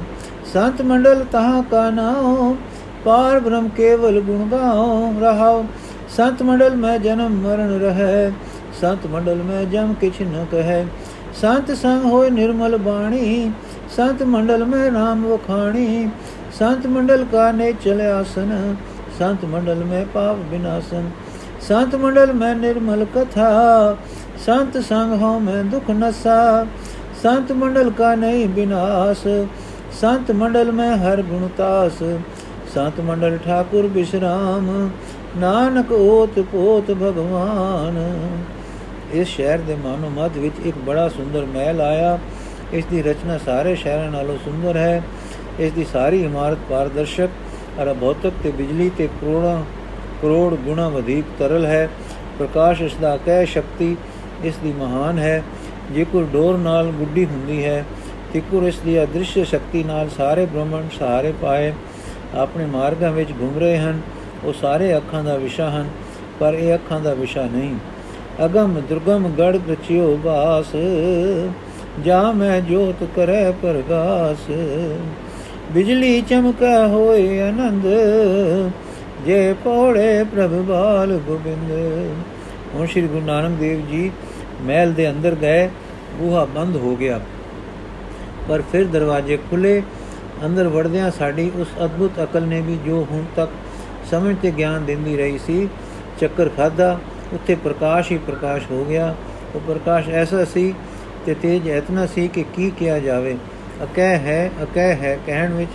ਸੰਤ 0.54 0.82
ਮੰਡਲ 0.82 1.26
ਤਹਾਂ 1.32 1.64
ਕਾ 1.64 1.90
ਨਾਉ, 1.90 2.56
ਪਾਰ 3.06 3.40
ਬ੍ਰਹਮ 3.40 3.70
ਕੇਵਲ 3.70 4.20
ਗੁਣ 4.22 4.48
ਗਾਉ, 4.50 5.14
ਰਹਾਉ। 5.22 5.66
ਸੰਤ 6.10 6.44
ਮੰਡਲ 6.44 6.76
ਮੈਂ 6.76 6.98
ਜਨਮ 7.00 7.30
ਮਰਨ 7.30 7.80
ਰਹੈ 7.82 8.32
ਸੰਤ 8.82 9.06
ਮੰਡਲ 9.08 9.36
ਮੈਂ 9.36 9.64
ਜਮ 9.66 9.94
ਕਿਛ 9.94 10.22
ਨ 10.22 10.46
ਕਹੈ। 10.52 10.86
ਸੰਤ 11.42 11.72
ਸੰਗ 11.72 12.06
ਹੋਏ 12.06 12.30
ਨਿਰਮਲ 12.30 12.78
ਬਾਣੀ, 12.78 13.52
ਸੰਤ 13.96 14.24
ਮੰਡਲ 14.24 14.66
ਮੈਂ 14.66 14.92
ਨਾਮ 14.92 15.26
ਵਖਾਣੀ। 15.26 16.10
ਸੰਤ 16.60 16.88
ਮੰਡਲ 16.88 17.26
ਕਾ 17.32 17.52
ਨੇ 17.52 17.72
ਚਲਿਆਸਨ 17.74 18.76
ਸੰਤ 19.20 19.46
ਮੰਡਲ 19.46 19.84
ਮੈਂ 19.84 20.06
ਪਾਪ 20.06 20.38
ਬਿਨਾਸਨ। 20.52 21.10
ਸੰਤ 21.62 21.96
ਮੰਡਲ 21.96 22.34
ਮੈਂ 22.34 22.56
ਨਿਰਮਲ 22.56 23.06
ਕਥਾ, 23.16 23.96
ਸੰਤ 24.46 24.78
ਸੰਗ 24.78 25.22
ਹੋ 25.22 25.38
ਮੈਂ 25.40 25.64
ਦੁਖ 25.64 25.90
ਨਸਾ। 25.92 26.66
ਸੰਤ 27.24 27.52
ਮੰਡਲ 27.52 27.90
ਕਾ 27.90 28.14
ਨਹੀਂ 28.16 28.48
ਬਿਨਾਸ਼, 28.48 29.28
ਸੰਤ 30.02 30.32
ਮੰਡਲ 30.32 30.72
ਮੈਂ 30.72 30.96
ਹਰ 30.98 31.22
ਗੁਣ 31.22 31.48
ਤਾਸ। 31.58 32.04
ਸੰਤ 32.74 33.00
ਮੰਡਲ 33.00 33.38
ਠਾਕੁਰ 33.46 33.88
ਬਿਸ਼ਰਾਮ, 33.88 34.90
ਨਾਨਕ 35.38 35.92
ਓਤ 35.92 36.40
ਪੋਤ 36.40 36.92
ਭਗਵਾਨ। 36.92 37.98
ਇਸ 39.14 39.28
ਸ਼ਹਿਰ 39.28 39.60
ਦੇ 39.60 39.76
ਮਾਨੋ 39.76 40.10
ਮੱਧ 40.10 40.38
ਵਿੱਚ 40.38 40.56
ਇੱਕ 40.66 40.78
ਬੜਾ 40.78 41.10
ਸੁੰਦਰ 41.10 41.46
ਮਹਿਲ 41.46 41.82
ਆਇਆ। 41.82 42.20
ਇਸ 42.74 42.86
ਦੀ 42.86 43.02
ਰਚਨਾ 43.02 43.38
ਸਾਰੇ 43.38 43.76
ਸ਼ਹਿਰਾਂ 43.76 44.12
ਨਾਲੋਂ 44.12 44.38
ਸੁੰਦਰ 44.38 44.78
ਹੈ। 44.78 45.02
ਇਸ 45.60 45.72
ਦੀ 45.72 45.86
ਸਾਰੀ 45.94 46.24
ਇਮਾਰਤ 46.24 46.58
ਪਾਰਦਰਸ਼ਕ, 46.70 47.30
ਅਰ 47.82 47.94
ਭੌਤਿਕ 47.94 48.34
ਤੇ 48.44 48.52
ਬਿਜਲੀ 48.52 48.92
ਤੇ 48.98 49.08
ਕਰੋੜਾਂ, 49.08 49.64
ਕਰੋੜ 50.22 50.56
ਗੁਣਾ 50.56 50.90
ਵਧੇਕ 50.90 51.26
ਤਰਲ 51.40 51.66
ਹੈ। 51.66 51.90
ਪ੍ਰਕਾਸ਼ 52.40 52.82
ਇਸ 52.82 52.96
ਦਾ 53.02 53.18
ਕਹਿ 53.18 53.46
ਸ਼ਕਤੀ, 53.46 53.98
ਇਸ 54.44 54.56
ਦੀ 54.56 54.74
ਮਹਾਨ 54.74 55.20
ਹੈ। 55.20 55.44
ਜੇਕਰ 55.96 56.24
ਡੋਰ 56.24 56.58
ਨਾਲ 56.58 56.92
ਗੁੱਡੀ 56.92 57.26
ਹੁੰਦੀ 57.26 57.66
ਹੈ, 57.66 57.86
ਤਿਕੁਰ 58.34 58.64
ਇਸ 58.64 58.80
ਦੀ 58.80 59.04
ਅਦ੍ਰਿਸ਼ 59.04 59.38
ਸ਼ਕਤੀ 59.40 59.84
ਨਾਲ 59.84 60.10
ਸਾਰੇ 60.10 60.46
ਬ੍ਰਹਮਣ 60.46 60.84
ਸਹਾਰੇ 61.00 61.34
ਪਾਏ। 61.42 61.74
ਆਪਣੇ 62.36 62.66
ਮਾਰਗਾਂ 62.66 63.12
ਵਿੱਚ 63.12 63.30
ਘੁੰਮ 63.32 63.60
ਰਹੇ 63.60 63.78
ਹਨ। 63.78 64.02
ਉਹ 64.44 64.54
ਸਾਰੇ 64.54 64.98
ਅੱਖਾਂ 64.98 65.24
ਦਾ 65.24 65.36
ਵਿਸ਼ਾ 65.36 65.70
ਹਨ, 65.70 65.90
ਪਰ 66.40 66.54
ਇਹ 66.54 66.74
ਅੱਖਾਂ 66.76 67.00
ਦਾ 67.00 67.14
ਵਿਸ਼ਾ 67.14 67.44
ਨਹੀਂ। 67.44 67.76
ਅਗਮ 68.46 68.82
ਦੁਰਗਮ 68.90 69.28
ਗੜ 69.30 69.58
ਰਚਿਓ 69.70 70.16
ਬਾਸ। 70.18 70.76
ਜਾ 72.06 72.32
ਮੈਂ 72.32 72.62
ਜੋਤ 72.62 73.04
ਕਰੈ 73.16 73.52
ਪ੍ਰਗਾਸ। 73.52 74.52
ਬਿਜਲੀ 75.72 76.22
ਚਮਕਾ 76.22 76.88
ਹੋਏ 76.88 77.40
ਆਨੰਦ, 77.42 77.86
ਜੇ 79.26 79.54
ਪੋੜੇ 79.64 80.24
ਪ੍ਰਭ 80.24 80.52
ਬਾਲ 80.52 81.18
ਗੋਬਿੰਦ। 81.18 81.72
ਹੁਣ 82.76 82.88
ਸ੍ਰੀ 82.88 83.02
ਗੁਰੂ 83.02 83.26
ਨਾਨਕ 83.26 83.58
ਦੇਵ 83.60 83.86
ਜੀ 83.88 84.12
ਮਹਿਲ 84.62 84.94
ਦੇ 84.94 85.10
ਅੰਦਰ 85.10 85.36
ਗਏ, 85.36 85.68
ਬੂਹਾ 86.16 86.46
ਬੰਦ 86.46 86.76
ਹੋ 86.76 86.96
ਗਿਆ। 86.96 87.20
ਪਰ 88.50 88.62
ਫਿਰ 88.72 88.86
ਦਰਵਾਜ਼ੇ 88.86 89.38
ਖੁੱਲੇ, 89.38 89.82
ਅੰਦਰ 90.46 90.68
ਵੜਦਿਆਂ 90.68 91.12
ਸਾਡੀ 91.12 91.52
ਉਸ 91.56 91.68
ਅਦਭੁਤ 91.86 92.12
ਅਕਲ 92.24 92.44
ਨੇ 92.44 92.62
ਵੀ 92.62 92.78
ਜੋ 92.86 93.06
ਹੁਣ 93.12 93.24
ਤੱਕ 93.36 93.52
ਸਮਝ 94.12 94.36
ਤੇ 94.42 94.52
ਗਿਆਨ 94.52 94.86
ਦਿੰਦੀ 94.86 95.18
ਰਹੀ 95.18 95.38
ਸੀ, 95.38 95.68
ਚੱਕਰ 96.20 96.50
ਖਾਦਾ 96.58 97.00
ਉੱਥੇ 97.34 97.56
ਪ੍ਰਕਾਸ਼ 97.56 98.12
ਹੀ 98.12 98.18
ਪ੍ਰਕਾਸ਼ 98.18 98.64
ਹੋ 98.72 98.86
ਗਿਆ। 98.86 99.16
ਉਹ 99.56 99.60
ਪ੍ਰਕਾਸ਼ 99.60 100.10
ਐਸਾ 100.10 100.46
ਸੀ 100.46 100.74
ਤੇ 101.26 101.34
ਤੇਜ 101.34 101.68
ਇਤਨਾ 101.68 102.06
ਸੀ 102.06 102.28
ਕਿ 102.28 102.46
ਕੀ 102.56 102.70
ਕਿਹਾ 102.70 103.00
ਜਾਵੇ। 103.00 103.38
ਅਕਹਿ 103.84 104.18
ਹੈ 104.18 104.52
ਅਕਹਿ 104.64 104.96
ਹੈ 104.96 105.20
ਕਹਿਣ 105.26 105.54
ਵਿੱਚ 105.54 105.72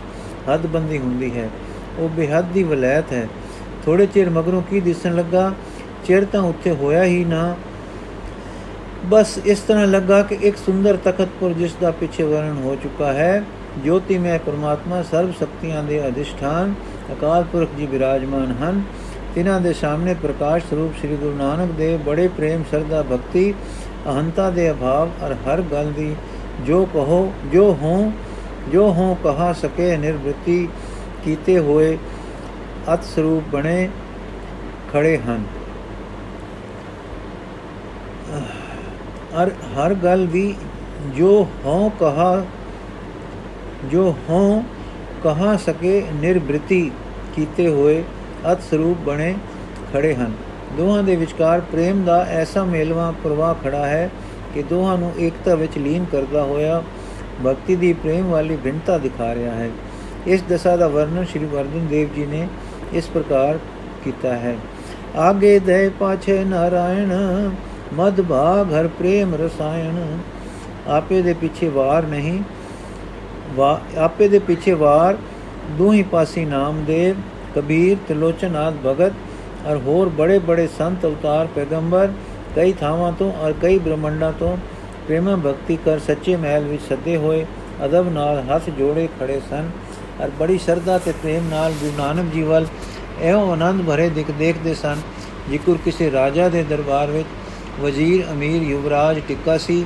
ਹੱਦਬੰਦੀ 0.55 0.99
ਹੁੰਦੀ 0.99 1.39
ਹੈ। 1.39 1.49
ਉਹ 1.99 2.09
ਬੇਹੱਦ 2.09 2.45
ਦੀ 2.45 2.63
ਵਲੈਤ 2.63 3.13
ਹੈ। 3.13 3.29
ਥੋੜੇ 3.85 4.07
ਚਿਰ 4.07 4.31
ਮਗਰੋਂ 4.31 4.63
ਕੀ 4.63 4.81
ਦਿਸਣ 4.81 5.15
ਲੱਗਾ? 5.15 5.53
ਚਿਰ 6.05 6.25
ਤਾਂ 6.25 6.41
ਉੱਥੇ 6.41 6.71
ਹੋਇਆ 6.71 7.05
ਹੀ 7.05 7.25
ਨਾ। 7.25 7.57
ਬਸ 9.05 9.39
ਇਸ 9.45 9.61
ਤਰ੍ਹਾਂ 9.61 9.87
ਲੱਗਾ 9.87 10.23
ਕਿ 10.23 10.35
ਇੱਕ 10.35 10.57
ਸੁੰਦਰ 10.57 10.97
ਤਖਤਪੁਰ 10.97 11.53
ਜਿਸ 11.53 11.75
ਦਾ 11.81 11.91
ਪਿੱਛੇ 11.91 12.23
ਵਰਣਨ 12.23 12.63
ਹੋ 12.65 12.77
ਚੁੱਕਾ 12.83 13.13
ਹੈ 13.13 13.45
ਜੋਤੀਮੈ 13.85 14.39
ਪਰਮਾਤਮਾ 14.39 15.03
ਸਰਬ 15.03 15.31
ਸ਼ਕਤੀਆਂ 15.31 15.83
ਦੇ 15.83 16.07
ਅਧਿਸ਼ਠਾਨ, 16.07 16.75
ਅਕਾਲ 17.13 17.45
ਪੁਰਖ 17.45 17.69
ਜੀ 17.79 17.87
ਬਿਰਾਜਮਾਨ 17.87 18.55
ਹਨ। 18.63 18.83
ਤਿਨਾਂ 19.35 19.61
ਦੇ 19.61 19.73
ਸਾਹਮਣੇ 19.73 20.15
ਪ੍ਰਕਾਸ਼ 20.15 20.65
ਸਰੂਪ 20.71 20.97
ਸ੍ਰੀ 21.01 21.17
ਗੁਰੂ 21.17 21.37
ਨਾਨਕ 21.37 21.71
ਦੇਵ 21.71 22.03
ਬੜੇ 22.03 22.27
ਪ੍ਰੇਮ 22.29 22.65
ਸਰਦਾ 22.71 23.03
ਭਗਤੀ, 23.03 23.53
ਅਹੰਤਾ 24.09 24.51
ਦੇ 24.51 24.71
ਅਭਾਵ 24.71 25.11
ਔਰ 25.25 25.35
ਹਰ 25.47 25.63
ਗੱਲ 25.63 25.93
ਦੀ 25.93 26.15
ਜੋ 26.67 26.85
ਕਹੋ, 26.95 27.33
ਜੋ 27.53 27.73
ਹੋ 27.83 28.13
ਜੋ 28.73 28.93
ਹੋ 28.93 29.17
ਕਹਾ 29.25 29.53
ਸਕੇ 29.53 29.97
ਨਿਰਵ੍ਰਿਤੀ 29.97 30.69
ਕੀਤੇ 31.25 31.59
ਹੋਏ 31.59 31.97
ਅਤ 32.95 33.05
ਸਰੂਪ 33.05 33.49
ਬਣੇ 33.53 33.89
ਖੜੇ 34.93 35.17
ਹਨ। 35.19 35.45
ਔਰ 39.35 39.51
ਹਰ 39.75 39.95
ਗੱਲ 39.95 40.27
ਵੀ 40.27 40.55
ਜੋ 41.17 41.47
ਹੋ 41.65 41.91
ਕਹਾ, 42.01 42.45
ਜੋ 43.91 44.15
ਹੋ 44.29 44.65
ਕਹਾ 45.25 45.57
ਸਕੇ 45.57 46.03
ਨਿਰਵ੍ਰਿਤੀ 46.15 46.91
ਕੀਤੇ 47.35 47.69
ਹੋਏ 47.69 48.03
ਅਤ 48.53 48.63
ਸਰੂਪ 48.63 48.99
ਬਣੇ 48.99 49.35
ਖੜੇ 49.93 50.15
ਹਨ। 50.15 50.33
ਦੋਹਾਂ 50.77 51.03
ਦੇ 51.03 51.17
ਵਿਚਕਾਰ 51.17 51.61
ਪ੍ਰੇਮ 51.61 52.05
ਦਾ 52.05 52.21
ਐਸਾ 52.23 52.65
ਮੇਲਵਾ 52.65 53.13
ਪ੍ਰਵਾਹ 53.25 53.55
ਖੜਾ 53.55 53.87
ਹੈ 53.87 54.11
ਕਿ 54.55 54.63
ਦੋਹਾਂ 54.63 54.99
ਨੂੰ 54.99 55.13
ਏਕਤਾ 55.19 55.55
ਵਿੱਚ 55.55 55.79
ਲੀਨ 55.79 56.05
ਕਰਦਾ 56.13 56.43
ਹੋਇਆ 56.43 56.83
ਭਗਤੀ 57.47 57.77
ਦੀ 57.77 57.93
ਪ੍ਰੇਮ 57.93 58.27
ਵਾਲੀ 58.27 58.57
ਭਿੰਨਤਾ 58.57 58.99
ਦਿਖਾ 58.99 59.35
ਰਿਹਾ 59.35 59.55
ਹੈ। 59.55 59.71
ਇਸ 60.27 60.43
ਦਸ਼ਾ 60.51 60.77
ਦਾ 60.77 60.89
ਵਰਣਨ 60.89 61.25
ਸ਼੍ਰੀ 61.25 61.45
ਵਰਦਨ 61.45 61.87
ਦੇਵ 61.87 62.09
ਜੀ 62.17 62.27
ਨੇ 62.27 62.49
ਇਸ 62.93 63.09
ਪ੍ਰਕਾਰ 63.09 63.59
ਕੀਤਾ 64.05 64.33
ਹੈ। 64.33 64.57
ਆਗੇ 65.17 65.59
ਦੇ 65.59 65.91
ਪਾਛੇ 66.01 66.45
ਨਾਰਾਇਣ 66.45 67.13
ਮਦ 67.95 68.21
ਭਾਗ 68.21 68.73
ਹਰ 68.73 68.89
ਪ੍ਰੇਮ 68.89 69.35
ਰਸਾਇਣ। 69.35 70.19
ਆਪੇ 70.89 71.23
ਦੇ 71.23 71.33
ਪਿੱਛੇ 71.33 71.69
ਵਾਰ 71.69 72.03
ਨਹੀਂ, 72.03 72.43
ਵਾ, 73.55 73.81
ਆਪੇ 73.99 74.29
ਦੇ 74.29 74.39
ਪਿੱਛੇ 74.39 74.73
ਵਾਰ, 74.73 75.17
ਦੋਹੀ 75.71 76.03
ਪਾਸੀ 76.03 76.45
ਨਾਮਦੇਵ। 76.45 77.17
ਕਬੀਰ 77.55 77.97
ਤਿਲੋਚਨ 78.09 78.57
ਆਦ 78.57 78.75
ਭਗਤ 78.85 79.13
ਔਰ 79.67 79.77
ਹੋਰ 79.79 80.09
ਬੜੇ 80.17 80.39
ਬੜੇ 80.41 80.69
ਸੰਤ 80.79 81.05
ਅਵਤਾਰ 81.07 81.47
ਪੈਗੰਬਰ 81.55 82.13
ਕਈ 82.57 82.73
ਥਾਵਾਂ 82.73 83.13
ਤੋਂ 83.13 83.33
ਔਰ 83.35 83.53
ਕਈ 83.63 83.79
ਬ੍ਰਹਮੰਡਾਂ 83.79 84.33
ਤੋਂ 84.33 84.57
ਪ੍ਰੇਮ 85.07 85.35
ਭਗਤੀ 85.37 85.77
ਕਰ 85.85 85.99
ਸੱਚੇ 85.99 86.37
ਮਹਿਲ 86.37 86.65
ਵਿੱਚ 86.65 86.83
ਸੱਦੇ 86.89 87.17
ਹੋਏ 87.17 87.45
ਅਦਬ 87.85 88.09
ਨਾਲ 88.13 88.43
ਹੱਥ 88.51 88.71
ਜੋੜੇ 88.71 89.09
ਖੜੇ 89.21 89.41
ਸਨ 89.51 89.71
ਔਰ 90.21 90.31
ਬੜੀ 90.39 90.59
ਸ਼ਰਧਾ 90.59 90.99
ਤੇ 90.99 91.13
ਪ੍ਰੇਮ 91.13 91.49
ਨਾਲ 91.49 91.73
ਗੁਰੂ 91.81 91.93
ਨਾਨਕ 91.99 92.33
ਜੀ 92.35 92.43
ਵੱਲ 92.43 92.67
ਇਹੋ 93.21 93.51
ਆਨੰਦ 93.53 93.83
ਭਰੇ 93.83 94.09
ਦਿਖ 94.11 94.31
ਦੇਖਦੇ 94.39 94.75
ਸਨ 94.75 95.01
ਜਿਕਰ 95.51 95.77
ਕਿਸੇ 95.85 96.11
ਰਾਜਾ 96.11 96.49
ਦੇ 96.49 96.63
ਦਰਬਾਰ 96.63 97.11
ਵਿੱਚ 97.11 97.29
ਵਜ਼ੀਰ 97.81 98.25
ਅਮੀਰ 98.33 98.63
ਯੁਵਰਾਜ 98.63 99.21
ਟਿੱਕਾ 99.29 99.57
ਸੀ 99.59 99.85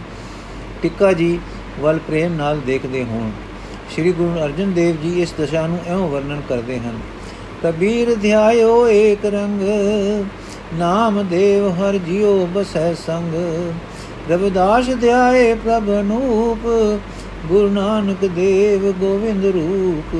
ਟਿੱਕਾ 0.82 1.12
ਜੀ 1.12 1.38
ਵੱਲ 1.80 1.98
ਪ੍ਰੇਮ 1.98 2.32
ਨਾਲ 2.32 2.60
ਦੇਖਦੇ 2.66 3.04
ਹੋਣ 3.04 3.30
ਸ੍ਰੀ 3.90 4.12
ਗੁਰੂ 4.12 4.44
ਅਰਜਨ 4.44 4.72
ਦੇਵ 4.72 4.96
ਜੀ 5.02 5.20
ਇਸ 5.22 5.34
ਦਸ਼ਾ 5.40 5.66
ਨੂੰ 5.66 5.78
ਐਉਂ 5.86 6.08
ਵਰਣਨ 6.08 6.40
ਕਰਦੇ 6.48 6.78
ਹਨ 6.78 7.00
ਕਬੀਰ 7.66 8.14
ਧਿਆਇਓ 8.14 8.86
ਏਕ 8.88 9.24
ਰੰਗ, 9.24 9.60
ਨਾਮ 10.74 11.22
ਦੇਵ 11.22 11.68
ਹਰ 11.70 11.96
ਜਿਉ 11.98 12.46
ਬਸੈ 12.46 12.92
ਸੰਗ। 12.96 13.32
ਰਵਿਦਾਸ 14.30 14.88
ਧਿਆਏ 15.00 15.54
ਪ੍ਰਭ 15.54 15.88
ਨੂਪ, 16.04 16.66
ਗੁਰੂ 17.46 17.68
ਨਾਨਕ 17.68 18.24
ਦੇਵ 18.26 18.90
ਗੋਵਿੰਦ 19.00 19.44
ਰੂਪ। 19.46 20.14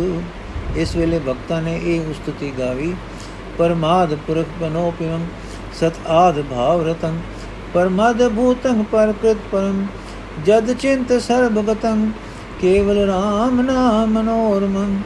ਇਸ 0.76 0.94
ਵੇਲੇ 0.96 1.18
ਭਗਤਾਂ 1.18 1.60
ਨੇ 1.62 1.74
ਇਹ 1.84 2.10
ਉਸਤਤੀ 2.10 2.52
ਗਾਵੀ, 2.58 2.92
ਪਰਮਾਦ 3.58 4.14
ਪੁਰਖ 4.26 4.46
ਬਨੋ 4.60 4.92
ਪਿਵੰ, 4.98 5.26
ਸਤ 5.80 6.06
ਆਦ 6.08 6.40
ਭਾਵ 6.50 6.86
ਰਤੰ। 6.88 7.20
ਪਰਮਦ 7.74 8.28
ਭੂਤੰ 8.28 8.82
ਪਰਕ੍ਰਿਤ 8.92 9.38
ਪਰਮ 9.52 9.86
ਜਦ 10.46 10.72
ਚਿੰਤ 10.72 11.12
ਸਰਬਗਤੰ 11.20 12.10
ਕੇਵਲ 12.60 12.98
RAM 13.10 13.62
ਨਾਮ 13.62 14.12
ਮਨੋਰਮੰ, 14.12 14.98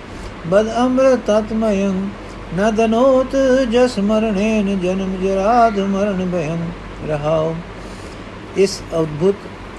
ਬਦ 0.49 0.73
ਅੰਮ੍ਰਿਤ 0.79 1.21
ਤਤਮਯੰ 1.27 2.09
ਨ 2.57 2.71
ਦਨੋਤ 2.75 3.37
ਜਸ 3.71 3.99
ਮਰਣੇਨ 3.99 4.81
ਜਨਮ 4.81 5.17
ਜਰਾਦ 5.23 5.79
ਮਰਨ 5.79 6.31
ਭਯੰ 6.33 6.59
ਰਹਾਉ। 7.09 7.55
ਇਸ 8.57 8.81
ਅਦਭੁਤ, 9.01 9.35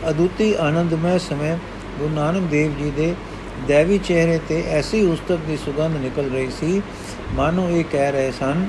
ਅਦੁੱਤੀ 0.10 0.53
ਆਨੰਦਮय 0.53 1.19
ਸਮੇਂ 1.19 1.57
ਗੁਰੂ 1.99 2.10
ਨਾਨਕ 2.10 2.43
ਦੇਵ 2.43 2.75
ਜੀ 2.77 2.91
ਦੇ 2.91 3.15
ਦੇਵੀ 3.67 3.97
ਚਿਹਰੇ 3.97 4.39
ਤੇ 4.49 4.63
ਐਸੀ 4.67 5.01
ਉਸਤਤ 5.05 5.39
ਦੀ 5.47 5.57
ਸੁਗੰਧ 5.57 5.97
ਨਿਕਲ 5.97 6.29
ਰਹੀ 6.29 6.49
ਸੀ। 6.60 6.81
ਮਾਨੋ 7.34 7.69
ਇਹ 7.69 7.84
ਕਹਿ 7.91 8.12
ਰਹੇ 8.12 8.31
ਸਨ, 8.31 8.67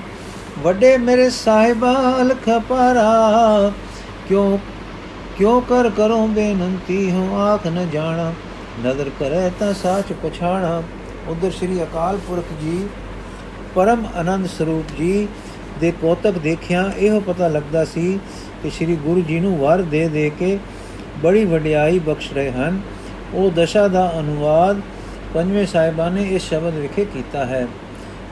ਵੱਡੇ 0.58 0.96
ਮੇਰੇ 0.98 1.30
ਸਾਹਿਬਾ, 1.30 1.92
ਅਲਖ 2.22 2.48
ਪਾਰਾ, 2.68 3.72
ਕਿਉਂ 4.28 4.58
ਕਿਉਂ 5.38 5.60
ਕਰ 5.62 5.90
ਕਰੋ 5.90 6.26
ਬੇਨੰਤੀ? 6.26 7.10
ਹੂੰ, 7.10 7.40
ਆਖ 7.42 7.66
ਨ 7.66 7.90
ਜਾਣਾ। 7.92 8.32
ਨਦਰ 8.86 9.10
ਕਰੇ 9.20 9.50
ਤਾਂ 9.60 9.72
ਸਾਚ 9.74 10.12
ਪਛਾਣਾ। 10.12 10.82
ਉਧਰ 11.28 11.50
ਸ੍ਰੀ 11.50 11.82
ਅਕਾਲ 11.82 12.16
ਪੁਰਖ 12.16 12.52
ਜੀ 12.62 12.86
ਪਰਮ 13.74 14.04
ਆਨੰਦ 14.16 14.46
ਸਰੂਪ 14.48 14.96
ਜੀ 14.98 15.28
ਦੇ 15.80 15.92
ਕੋਤਕ 16.00 16.38
ਦੇਖਿਆ 16.38 16.90
ਇਹੋ 16.98 17.20
ਪਤਾ 17.20 17.48
ਲੱਗਦਾ 17.48 17.84
ਸੀ 17.84 18.18
ਕਿ 18.62 18.70
ਸ੍ਰੀ 18.70 18.96
ਗੁਰੂ 18.96 19.20
ਜੀ 19.20 19.40
ਨੂੰ 19.40 19.56
ਵਰ 19.58 19.82
ਦੇ 19.82 20.08
ਦੇ 20.08 20.30
ਕੇ 20.38 20.58
ਬੜੀ 21.22 21.44
ਵਡਿਆਈ 21.44 21.98
ਬਖਸ਼ 21.98 22.32
ਰਹੇ 22.32 22.50
ਹਨ। 22.50 22.80
ਉਹ 23.34 23.50
ਦਸ਼ਾ 23.50 23.86
ਦਾ 23.88 24.12
ਅਨੁਵਾਦ 24.18 24.80
ਪੰਜਵੇਂ 25.34 25.66
ਸਾਹਿਬਾਂ 25.66 26.10
ਨੇ 26.10 26.22
ਇਸ 26.30 26.48
ਸ਼ਬਦ 26.48 26.74
ਵਿਖੇ 26.74 27.04
ਕੀਤਾ 27.04 27.44
ਹੈ। 27.44 27.66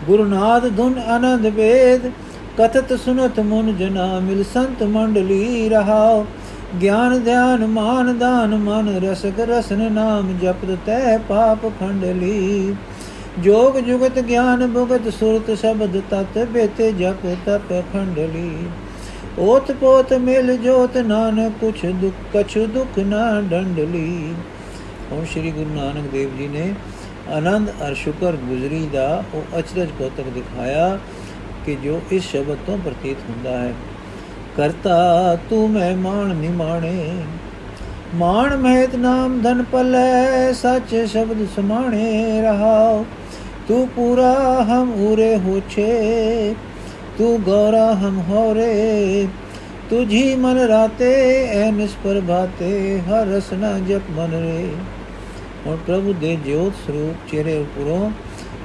ਗੁਰੂ 0.06 0.24
ਨਾਦ 0.24 0.68
ਧੁਨ 0.76 0.98
ਆਨੰਦ 0.98 1.46
ਵੇਦ, 1.46 2.10
ਕਥਤ 2.58 2.92
ਸੁਨਤ 3.00 3.40
ਮਨ 3.40 3.76
ਜਨਾ 3.76 4.18
ਮਿਲ 4.20 4.44
ਸੰਤ 4.54 4.82
ਮੰਡਲੀ 4.82 5.68
ਰਹਾਓ 5.68 6.26
ਗਿਆਨ 6.82 7.18
ਧਿਆਨ 7.20 7.66
ਮਾਨ 7.66 8.18
ਦਾਨ 8.18 8.56
ਮਨ 8.56 8.88
ਰਸਕ 9.04 9.40
ਰਸਨ 9.40 9.92
ਨਾਮ 9.92 10.38
ਜਪਤ 10.42 10.76
ਤੈ 10.86 11.18
ਪਾਪ 11.18 11.66
ਖੰਡਲੀ। 11.80 12.74
ਜੋਗ 13.42 13.76
ਜੁਗਤ 13.78 14.18
ਗਿਆਨ 14.18 14.66
ਭੁਗਤ 14.66 15.08
ਸੁਰਤ 15.10 15.50
ਸ਼ਬਦ 15.58 16.00
ਤਤ 16.10 16.38
ਬੇਤੇ 16.52 16.90
ਜਪ 16.92 17.26
ਤਪ 17.46 17.72
ਖੰਡਲੀ 17.92 18.68
ਓਤ 19.38 19.70
ਪੋਤ 19.72 20.12
ਮਿਲ 20.20 20.56
ਜੋਤ 20.56 20.96
ਨਾਨਕ 20.98 21.52
ਕੁਛ 21.60 21.84
ਦੁਖ, 22.00 22.14
ਕਛ 22.34 22.56
ਦੁਖ 22.74 22.98
ਨਾ 22.98 23.40
ਡੰਡਲੀ 23.40 24.34
ਹੁਣ 25.12 25.24
ਸ੍ਰੀ 25.24 25.50
ਗੁਰੂ 25.50 25.74
ਨਾਨਕ 25.74 26.10
ਦੇਵ 26.12 26.36
ਜੀ 26.38 26.48
ਨੇ 26.48 26.72
ਆਨੰਦ 27.34 27.70
ਅਰ 27.86 27.94
ਸ਼ੁਕਰ 27.94 28.36
ਗੁਜ਼ਰੀ 28.48 28.86
ਦਾ 28.92 29.22
ਉਹ 29.34 29.58
ਅਚਰਜ 29.58 29.88
ਕੋਤਕ 29.98 30.28
ਦਿਖਾਇਆ 30.34 30.98
ਕਿ 31.66 31.76
ਜੋ 31.84 32.00
ਇਸ 32.12 32.30
ਸ਼ਬਦ 32.30 32.56
ਤੋਂ 32.66 32.76
ਪ੍ਰਤੀਤ 32.78 33.16
ਹੁੰਦਾ 33.28 33.56
ਹੈ, 33.58 33.72
ਕਰਤਾ 34.56 35.36
ਤੂੰ 35.50 35.68
ਮੈਂ 35.70 35.96
ਮਾਣ 35.96 36.34
ਨਿਮਾਣੇ, 36.34 37.10
ਮਾਣ 38.16 38.56
ਮਹਿਤ 38.56 38.94
ਨਾਮ 38.96 39.40
ਧਨ 39.42 39.62
ਪਲੇ, 39.72 40.52
ਸੱਚ 40.52 40.94
ਸ਼ਬਦ 41.06 41.46
ਸਮਾਣੇ 41.56 42.40
ਰਹਾਓ। 42.42 43.04
ਤੂੰ 43.70 43.86
ਪੂਰਾ 43.88 44.62
ਹਮ 44.68 44.90
ਉਰੇ 45.02 45.36
ਹੋਛੇ 45.38 46.54
ਤੂੰ 47.18 47.42
ਗੌਰਾ 47.42 47.92
ਹਮ 47.96 48.18
ਹੋਰੇ 48.28 49.26
ਤੁਝੀ 49.90 50.34
ਮਨ 50.36 50.58
ਰਾਤੇ 50.68 51.10
ਐ 51.48 51.70
ਨਿਸਪਰ 51.70 52.18
ਬਾਤੇ 52.20 52.98
ਹਰ 53.00 53.26
ਰਸਨਾ 53.26 53.68
ਜਪ 53.78 54.10
ਮਨ 54.10 54.32
ਰੇ 54.34 54.70
ਔਰ 55.66 55.76
ਪ੍ਰਭੂ 55.86 56.12
ਦੇ 56.12 56.34
ਜੋਤ 56.46 56.72
ਸਰੂਪ 56.86 57.28
ਚਿਹਰੇ 57.30 57.56
ਉਪਰੋਂ 57.58 58.10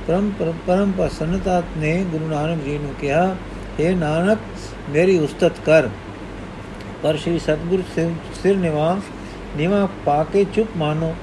ਪਰਮ 0.07 0.31
ਪਰਮ 0.67 0.91
ਪ੍ਰਸੰਨਤਾ 0.91 1.61
ਨੇ 1.77 1.93
ਗੁਰੂ 2.11 2.27
ਨਾਨਕ 2.27 2.63
ਜੀ 2.63 2.77
ਨੂੰ 2.77 2.93
ਕਿਹਾ 3.01 3.23
हे 3.77 3.95
ਨਾਨਕ 3.97 4.39
ਮੇਰੀ 4.89 5.17
ਉਸਤਤ 5.17 5.59
ਕਰ 5.65 5.89
ਪਰ 7.03 7.17
ਸ਼੍ਰੀ 7.17 7.39
ਸਤਗੁਰ 7.39 7.83
ਸਿਰ 8.41 8.57
ਨਿਵਾ 8.57 8.97
ਨਿਵਾ 9.57 9.87
ਪਾ 10.05 10.23
ਕੇ 10.23 10.45
ਚੁੱਪ 10.55 10.77
ਮਾਨੋ 10.77 11.13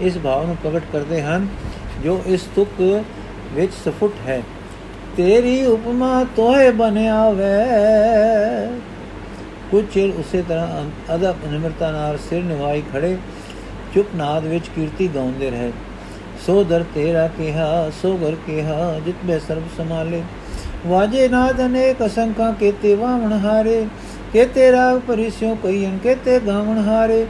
ਇਸ 0.00 0.18
ਭਾਵ 0.18 0.46
ਨੂੰ 0.46 0.56
ਪ੍ਰਗਟ 0.56 0.92
ਕਰਦੇ 0.92 1.22
ਹਨ 1.22 1.48
ਜੋ 2.04 2.20
ਇਸ 2.26 2.46
ਤੁਕ 2.54 2.82
ਵਿੱਚ 3.54 3.72
ਸਫੁੱਟ 3.84 4.14
ਹੈ। 4.26 4.42
ਤੇਰੀ 5.16 5.64
ਉਪਮਾ 5.66 6.24
ਤੋਏ 6.36 6.70
ਬਣਿਆ 6.70 7.28
ਵੇ 7.30 7.54
ਕੁਝ 9.70 9.84
ਚਿਰ 9.92 10.10
ਉਸੇ 10.10 10.42
ਤਰ੍ਹਾਂ 10.48 11.14
ਅਦਬ 11.14 11.36
ਨਿਮਰਤਾ 11.50 11.90
ਨਾਲ 11.90 12.18
ਸਿਰ 12.18 12.42
ਨਿਵਾਈ 12.42 12.82
ਖੜੇ, 12.92 13.16
ਚੁੱਪ 13.94 14.14
ਨਾਦ 14.16 14.44
ਵਿੱਚ 14.44 14.68
ਕੀਰਤੀ 14.68 15.08
ਗਾਉਂਦੇ 15.14 15.50
ਰਹੇ। 15.50 15.72
ਸੋ 16.46 16.62
ਦਰ 16.64 16.84
ਤੇਰਾ 16.94 17.26
ਕਿਹਾ, 17.28 17.90
ਸੋ 18.02 18.16
ਘਰ 18.16 18.34
ਕਿਹਾ, 18.46 19.00
ਜਿਤ 19.04 19.24
ਬੇ 19.24 19.38
ਸਰਬ 19.38 19.62
ਸਮਾਲੇ 19.76 20.22
ਵਾਜੇ 20.86 21.28
ਨਾਦ 21.28 21.60
ਅਨੇਕ 21.60 22.06
ਅਸੰਖਾ 22.06 22.50
ਕੇਤੇ 22.60 22.94
ਵਾਵਣ 22.94 23.32
ਹਾਰੇ। 23.32 23.86
ਕੇਤੇ 24.32 24.70
ਰਾਗ 24.72 24.98
ਪਰਿਸਿਓ 24.98 25.54
ਕਈਨ 25.54 25.98
ਕੇਤੇ 25.98 26.38
ਗਾਵਣ 26.46 26.78
ਹਾਰੇ। 26.78 27.26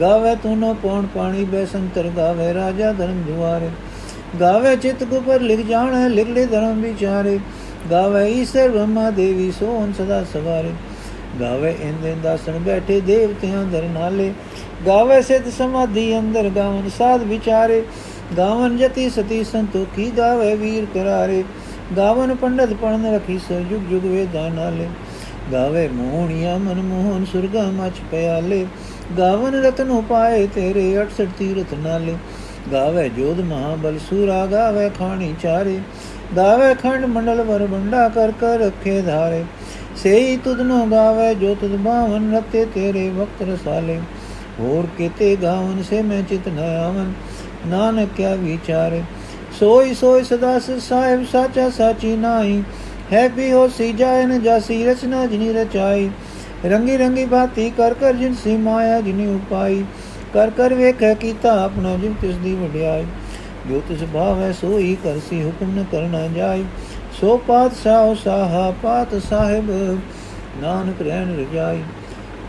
ਗਾਵੇ 0.00 0.34
ਤੂਨੋ 0.34 0.74
ਪੌਣ 0.82 1.06
ਪਾਣੀ 1.06 1.44
ਬੈਸੰਤਰ 1.44 2.10
ਗਾਵੇ 2.16 2.52
ਰਾਜਾ 2.54 2.92
ਧਰਮ 2.92 3.22
ਦੁਆਰੇ 3.22 3.68
ਗਾਵੇ 4.40 4.76
ਚਿਤ 4.76 5.04
ਗੁਪਰ 5.04 5.40
ਲਿਖ 5.40 5.66
ਜਾਣੇ 5.66 6.08
ਲਿਖਲੇ 6.08 6.46
ਧਰਮ 6.46 6.82
ਵਿਚਾਰੇ। 6.82 7.38
ਗਾਵੇ 7.90 8.32
ਈਸ਼ਰ 8.32 8.68
ਬ੍ਰਹਮਾ 8.68 9.10
ਦੇਵੀ 9.10 9.50
ਸੋਨ 9.50 9.92
ਸਦਾ 9.92 10.24
ਸਵਾਰੇ। 10.24 10.72
ਗਾਵੇ 11.40 11.74
ਇੰਦੇ 11.80 12.14
ਦਾਸਣ 12.22 12.58
ਬੈਠੇ 12.58 13.00
ਦੇਵਤਿਆਂ 13.00 13.64
ਦਰ 13.64 13.82
ਨਾਲੇ। 13.82 14.32
ਗਾਵੇ 14.86 15.22
ਸਿਧ 15.22 15.48
ਸਮਾਧੀ 15.48 16.18
ਅੰਦਰ 16.18 16.50
ਗਾਵਨ 16.56 16.90
ਸਾਧ 16.98 17.22
ਵਿਚਾਰੇ। 17.22 17.82
ਗਾਵਨ 18.38 18.76
ਜਤੀ 18.76 19.10
ਸਤੀ 19.10 19.44
ਸੰਤੋਖੀ 19.44 20.12
ਗਾਵੇ 20.18 20.54
ਵੀਰ 20.54 20.86
ਕਰਾਰੇ। 20.94 21.44
ਗਾਵਨ 21.96 22.34
ਪੰਡਤ 22.34 22.72
ਪੜਨ 22.72 23.14
ਰਖੀ 23.14 23.38
ਸੋ 23.38 23.60
ਜੁਗ 23.60 23.82
ਜੁਗ 23.90 24.04
ਵੇਦਾਂ 24.04 24.50
ਨਾਲੇ। 24.50 24.88
ਗਾਵੇ 25.52 25.88
ਮੋਹਣੀਆ 25.88 26.58
ਮਨ 26.58 26.82
ਮੋਹਨ 26.82 27.24
ਸੁਰਗਾ 27.24 27.62
ਮਚ 27.62 27.92
ਪਿਆਲੇ। 28.10 28.66
ਗਾਵਨ 29.18 29.54
ਰਤਨ 29.54 29.90
ਉਪਾਏ 29.90 30.46
ਤੇਰੇ 30.46 30.98
68 30.98 31.26
ਤੀਰਥ 31.38 31.74
ਨਾਲੇ। 31.74 32.14
ਗਾਵੇ 32.72 33.08
ਜੋਧ 33.08 33.40
ਮਹਾਬਲ 33.40 33.98
ਸੂਰਾ, 33.98 34.44
ਗਾਵੇ 34.46 34.88
ਖਾਣੀ 34.98 35.34
ਚਾਰੇ। 35.42 35.78
ਗਾਵੇ 36.36 36.74
ਖੰਡ 36.74 37.04
ਮੰਡਲ 37.04 37.42
ਵਰ 37.42 37.66
ਬੰਡਾ 37.66 38.08
ਕਰ 38.08 38.32
ਕਰ 38.40 38.58
ਰੱਖੇ 38.58 39.00
ਧਾਰੇ। 39.02 39.44
ਸੇਈ 39.96 40.36
ਤੁਧਨੋ 40.36 40.84
ਗਾਵੇ 40.86 41.34
ਜੋ 41.34 41.54
ਤੁਧ 41.54 41.74
ਬਾਵਨ 41.76 42.34
ਰਤੇ 42.36 42.64
ਤੇਰੇ 42.64 43.08
ਵਕਤ 43.10 43.42
ਰਸਾਲੇ। 43.42 44.00
ਹੋਰ 44.60 44.86
ਕਿਤੇ 44.98 45.36
ਗਾਵਨ 45.36 45.82
ਸੇ 45.82 46.02
ਮੈਂ 46.02 46.22
ਚਿਤ 46.22 46.48
ਨ 46.48 46.58
ਆਵਨ, 46.58 47.12
ਨਾਨਕ 47.66 48.08
ਕਿਆ 48.16 48.34
ਵਿਚਾਰੇ। 48.34 49.02
ਸੋਈ 49.58 49.94
ਸੋਈ 49.94 50.24
ਸਦਾ 50.24 50.58
ਸਾਹਿਬ 50.58 51.24
ਸਾਚਾ 51.24 51.68
ਸਾਚੀ 51.70 52.16
ਨਾਹੀ। 52.16 52.62
ਹੈ 53.12 53.28
ਵੀ 53.28 53.52
ਹੋ 53.52 53.68
ਸੀ 53.68 53.92
ਜਾਏ 53.92 54.24
ਨ 54.26 54.42
ਜਾਸੀ 54.42 54.84
ਰਚਨਾ 54.84 55.26
ਜਿਨੀ 55.26 55.52
ਰਚਾਈ। 55.52 56.10
ਰੰਗੀ 56.64 56.96
ਰੰਗੀ 56.96 57.24
ਬਾਤੀ 57.24 57.70
ਕਰ 57.70 57.94
ਕਰ 57.94 58.12
ਜਿਨ 58.12 58.34
ਸੀ 58.34 58.56
ਮਾਇਆ 58.56 59.00
ਜਿਨੀ 59.00 59.26
ਉਪਾਈ। 59.26 59.84
ਕਰ 60.34 60.50
ਕਰ 60.50 60.74
ਵੇਖੈ 60.74 61.14
ਕੀਤਾ 61.14 61.52
ਆਪਣਾ 61.64 61.94
ਜਿਨ 61.96 62.14
ਤਿਸ 62.22 62.36
ਦੀ 62.36 62.54
ਵਡਿਆਈ। 62.54 63.04
ਜੋ 63.68 63.82
ਤਿਸ 63.88 64.02
ਭਾਵ 64.14 64.40
ਹੈ 64.40 64.50
ਸੋਈ 64.52 64.96
ਕਰਸੀ 65.04 65.42
ਹੁਕਮ 65.42 65.74
ਨ 65.78 65.84
ਕਰਨਾ 65.92 66.26
ਜਾਈ। 66.28 66.64
ਸੋ 67.20 67.36
ਪਾਤਸ਼ਾਹ 67.46 68.14
ਸਾਹਾ 68.14 68.70
ਪਾਤ 68.82 69.14
ਸਾਹਿਬ 69.22 69.70
ਨਾਨਕ 70.62 71.02
ਰਹਿਣ 71.02 71.34
ਰਜਾਈ। 71.36 71.82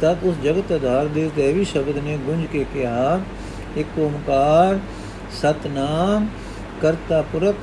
ਤਦ 0.02 0.24
ਉਸ 0.24 0.36
ਜਗਤ 0.44 0.72
ਆਧਾਰ 0.72 1.08
ਦੇ 1.08 1.30
ਦੇਵੀ 1.36 1.64
ਸ਼ਬਦ 1.64 1.98
ਨੇ 1.98 2.18
ਗੁੰਜ 2.18 2.46
ਕੇ 2.46 2.66
ਕਿਹਾ, 2.74 3.20
ਇੱਕ 3.78 4.00
ਓਮਕਾਰ, 4.00 4.80
ਸਤਨਾਮ, 5.42 6.28
ਕਰਤਾ 6.82 7.22
ਪੁਰਖ, 7.22 7.56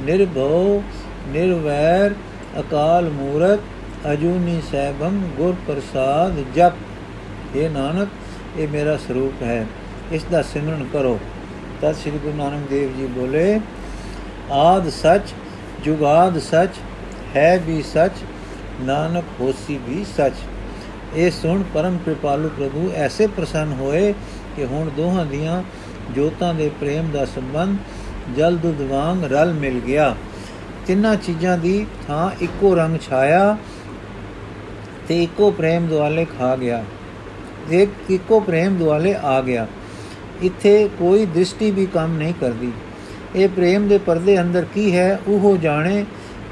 ਨਿਰਭਉ, 0.00 0.82
ਨਿਰਵੈਰ, 1.28 2.14
ਅਕਾਲ 2.60 3.10
ਮੂਰਤ 3.10 3.60
ਅਜੂਨੀ 4.12 4.60
ਸੈਭੰ, 4.70 5.20
ਗੁਰ 5.36 5.54
ਪ੍ਰਸਾਦ 5.66 6.42
ਜਪ। 6.54 7.56
ਇਹ 7.56 7.70
ਨਾਨਕ 7.70 8.08
ਇਹ 8.58 8.68
ਮੇਰਾ 8.68 8.96
ਸਰੂਪ 8.96 9.42
ਹੈ। 9.42 9.66
ਇਸ 10.12 10.24
ਦਾ 10.24 10.42
ਸਿਮਰਨ 10.42 10.84
ਕਰੋ। 10.92 11.18
ਤਦ 11.82 11.94
ਸ੍ਰੀ 11.94 12.10
ਗੁਰੂ 12.10 12.36
ਨਾਨਕ 12.36 12.68
ਦੇਵ 12.70 12.96
ਜੀ 12.96 13.06
ਬੋਲੇ, 13.06 13.60
ਆਦ 14.52 14.88
ਸਚ 14.88 15.34
ਜੁਗਾਦ 15.84 16.38
ਸਚ, 16.38 16.80
ਹੈ 17.36 17.58
ਵੀ 17.58 17.82
ਸਚ, 17.82 18.24
ਨਾਨਕ 18.80 19.24
ਹੋਸੀ 19.40 19.78
ਵੀ 19.88 20.04
ਸਚ। 20.04 20.32
ਇਹ 21.14 21.30
ਸੁਣ 21.30 21.62
ਪਰਮ 21.74 21.98
ਕਿਰਪਾਲੂ 22.04 22.48
ਪ੍ਰਭੂ 22.48 22.90
ਐਸੇ 22.96 23.26
ਪ੍ਰਸੰਨ 23.26 23.72
ਹੋਏ 23.72 24.14
ਕਿ 24.56 24.64
ਹੁਣ 24.64 24.90
ਦੋਹਾਂ 24.96 25.26
ਦੀਆਂ 25.26 25.62
ਜੋਤਾਂ 26.12 26.54
ਦੇ 26.54 26.70
ਪ੍ਰੇਮ 26.80 27.10
ਦਾ 27.10 27.24
ਸੰਬੰਧ 27.24 27.76
ਜਲ 28.36 28.56
ਦੁੱਧ 28.56 28.80
ਵਾਂਗ 28.80 29.24
ਰਲ 29.24 29.52
ਮਿਲ 29.52 29.80
ਗਿਆ। 29.80 30.14
ਤਿੰਨਾਂ 30.86 31.16
ਚੀਜ਼ਾਂ 31.16 31.58
ਦੀ 31.58 31.86
ਥਾਂ 32.06 32.30
ਇੱਕੋ 32.40 32.74
ਰੰਗ 32.74 32.98
ਛਾਇਆ 33.00 33.56
ਤੇ 35.08 35.22
ਇੱਕੋ 35.22 35.50
ਪ੍ਰੇਮ 35.50 35.86
ਦੁਆਲੇ 35.86 36.24
ਖਾ 36.24 36.56
ਗਿਆ। 36.56 36.84
ਇੱਕ 37.70 38.10
ਇੱਕੋ 38.10 38.40
ਪ੍ਰੇਮ 38.40 38.76
ਦੁਆਲੇ 38.76 39.14
ਆ 39.22 39.40
ਗਿਆ। 39.40 39.66
ਇੱਥੇ 40.42 40.88
ਕੋਈ 40.98 41.26
ਦ੍ਰਿਸ਼ਟੀ 41.26 41.70
ਵੀ 41.70 41.86
ਕੰਮ 41.86 42.16
ਨਹੀਂ 42.16 42.34
ਕਰਦੀ। 42.40 42.72
ਇਹ 43.36 43.48
ਪ੍ਰੇਮ 43.48 43.88
ਦੇ 43.88 43.98
ਪਰਦੇ 43.98 44.40
ਅੰਦਰ 44.40 44.64
ਕੀ 44.74 44.96
ਹੈ, 44.96 45.20
ਉਹ 45.28 45.56
ਜਾਣੇ 45.56 46.04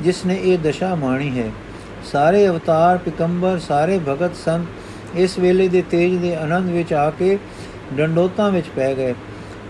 ਜਿਸ 0.02 0.26
ਨੇ 0.26 0.38
ਇਹ 0.44 0.58
ਦਸ਼ਾ 0.58 0.94
ਮਾਣੀ 0.94 1.38
ਹੈ। 1.38 1.50
ਸਾਰੇ 2.12 2.48
ਅਵਤਾਰ, 2.48 2.98
ਪਿਕੰਬਰ, 2.98 3.58
ਸਾਰੇ 3.58 3.98
ਭਗਤ 4.08 4.36
ਸੰਤ 4.36 5.16
ਇਸ 5.16 5.38
ਵੇਲੇ 5.38 5.68
ਦੇ 5.68 5.82
ਤੇਜ 5.90 6.14
ਦੇ 6.16 6.34
ਆਨੰਦ 6.34 6.70
ਵਿੱਚ 6.70 6.92
ਆ 6.92 7.10
ਕੇ 7.10 7.38
ਡੰਡੋਤਾਂ 7.94 8.50
ਵਿੱਚ 8.50 8.66
ਪੈ 8.76 8.94
ਗਏ। 8.94 9.14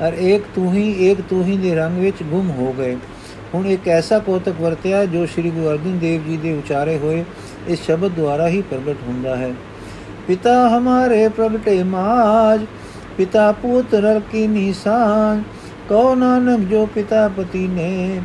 ਅਰ 0.08 0.12
ਇੱਕ 0.12 0.44
ਤੂੰ 0.54 0.72
ਹੀ 0.74 1.10
ਇੱਕ 1.10 1.20
ਤੂੰ 1.20 1.44
ਹੀ 1.44 1.56
ਦੇ 1.56 1.74
ਰੰਗ 1.74 1.98
ਵਿੱਚ 1.98 2.22
ਗੁੰਮ 2.22 2.50
ਹੋ 2.50 2.72
ਗਏ। 2.72 2.96
ਹੁਣ 3.54 3.66
ਇੱਕ 3.66 3.88
ਐਸਾ 3.88 4.18
ਕੋਤਕ 4.18 4.60
ਵਰਤਿਆ 4.60 5.04
ਜੋ 5.04 5.26
ਸ੍ਰੀ 5.26 5.50
ਗੁਰੂ 5.50 5.70
ਅਰਜਨ 5.70 5.98
ਦੇਵ 5.98 6.22
ਜੀ 6.28 6.36
ਦੇ 6.36 6.52
ਉਚਾਰੇ 6.52 6.98
ਹੋਏ 6.98 7.24
ਇਸ 7.68 7.86
ਸ਼ਬਦ 7.86 8.12
ਦੁਆਰਾ 8.12 8.48
ਹੀ 8.48 8.62
ਪ੍ਰਗਟ 8.62 8.96
ਹੁੰਦਾ 9.08 9.36
ਹੈ। 9.36 9.52
ਪਿਤਾ 10.30 10.52
ਹਮਾਰੇ 10.68 11.28
ਪ੍ਰਗਟੇ 11.28 11.82
ਮਾਜ 11.82 12.64
ਪਿਤਾ 13.16 13.50
ਪੁੱਤਰ 13.52 14.20
ਕੀ 14.32 14.46
ਨਿਸ਼ਾਨ। 14.46 15.42
ਕੋ 15.88 16.14
ਨਾਨਕ 16.14 16.60
ਜੋ 16.60 16.84
ਪਿਤਾ 16.86 17.26
ਪਤੀ 17.28 17.66
ਨੇ, 17.66 18.20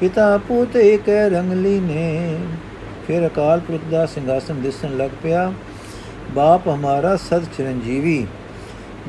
ਪਿਤਾ 0.00 0.26
ਪੁੱਤ 0.38 0.76
ਇੱਕ 0.76 1.08
ਰੰਗਲੀ 1.08 1.78
ਨੇ 1.80 2.38
ਫਿਰ 3.06 3.26
ਅਕਾਲ 3.26 3.60
ਪੁਰਖ 3.60 3.88
ਦਾ 3.90 4.04
ਸਿੰਘਾਸਨ 4.06 4.60
ਦਿਸਣ 4.62 4.96
ਲੱਗ 4.96 5.10
ਪਿਆ। 5.22 5.52
ਬਾਪ 6.34 6.68
ਹਮਾਰਾ 6.68 7.16
ਸਦ 7.16 7.44
ਚਰਨਜੀਵੀ 7.58 8.26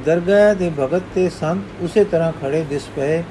ਦਰਗਾਹ 0.05 0.53
ਦੇ 0.55 0.71
ਭਗਤ 0.79 1.03
ਤੇ 1.15 1.29
ਸੰਤ 1.29 1.81
ਉਸੇ 1.81 2.03
ਤਰ੍ਹਾਂ 2.03 2.31
ਖੜੇ 2.41 2.63
ਦਿਸ 2.69 2.83
ਪਏ। 2.95 3.23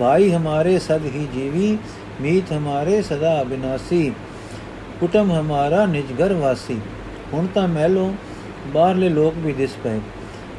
ਭਾਈ 0.00 0.30
ਹਮਾਰੇ 0.32 0.78
ਸਦ 0.78 1.04
ਹੀ 1.04 1.26
ਜੀਵੀ, 1.34 1.78
ਮੀਤ 2.20 2.52
ਹਮਾਰੇ 2.52 3.00
ਸਦਾ 3.02 3.40
ਅਬਿਨਾਸੀ। 3.42 4.12
ਕੁਟਮ 5.00 5.32
ਹਮਾਰਾ 5.32 5.86
ਨਿਜ 5.86 6.12
ਘਰ 6.22 6.32
ਵਾਸੀ। 6.32 6.78
ਹੁਣ 7.32 7.46
ਤਾਂ 7.46 7.66
ਮਹਿਲੋਂ 7.68 8.12
ਬਾਹਰਲੇ 8.66 9.08
ਲੋਕ 9.08 9.34
ਵੀ 9.36 9.52
ਦਿਸ 9.52 9.76
ਪਏ। 9.84 10.00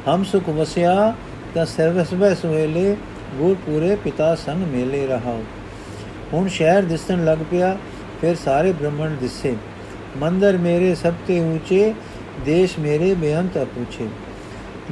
ਹਮ 0.08 0.24
ਸੁਖ 0.24 0.48
ਵਸਿਆ 0.48 1.12
ਤਾਂ 1.54 1.64
ਸਰਵਸ 1.66 2.14
ਬੈ 2.14 2.34
ਸੁਹੇਲੇ 2.34 2.96
ਗੁਰ 3.36 3.54
ਪੂਰੇ 3.66 3.94
ਪਿਤਾ 3.96 4.34
ਸੰਗ 4.34 4.66
ਮੇਲੇ 4.66 5.06
ਰਹਾਓ। 5.06 5.42
ਹੁਣ 6.32 6.48
ਸ਼ਹਿਰ 6.48 6.82
ਦਿਸਣ 6.82 7.24
ਲੱਗ 7.24 7.38
ਪਿਆ, 7.50 7.76
ਫਿਰ 8.20 8.34
ਸਾਰੇ 8.34 8.72
ਬ੍ਰਹਮਣ 8.72 9.16
ਦਿਸੇ। 9.20 9.54
ਮੰਦਰ 10.16 10.56
ਮੇਰੇ 10.58 10.94
ਸਭ 10.94 11.14
ਤੇ 11.26 11.38
ਉੱਚੇ, 11.54 11.94
ਦੇਸ਼ 12.44 12.78
ਮੇਰੇ 12.78 13.14
ਬੇਅੰਤ 13.14 13.58
ਪੁੱਛੇ 13.74 14.08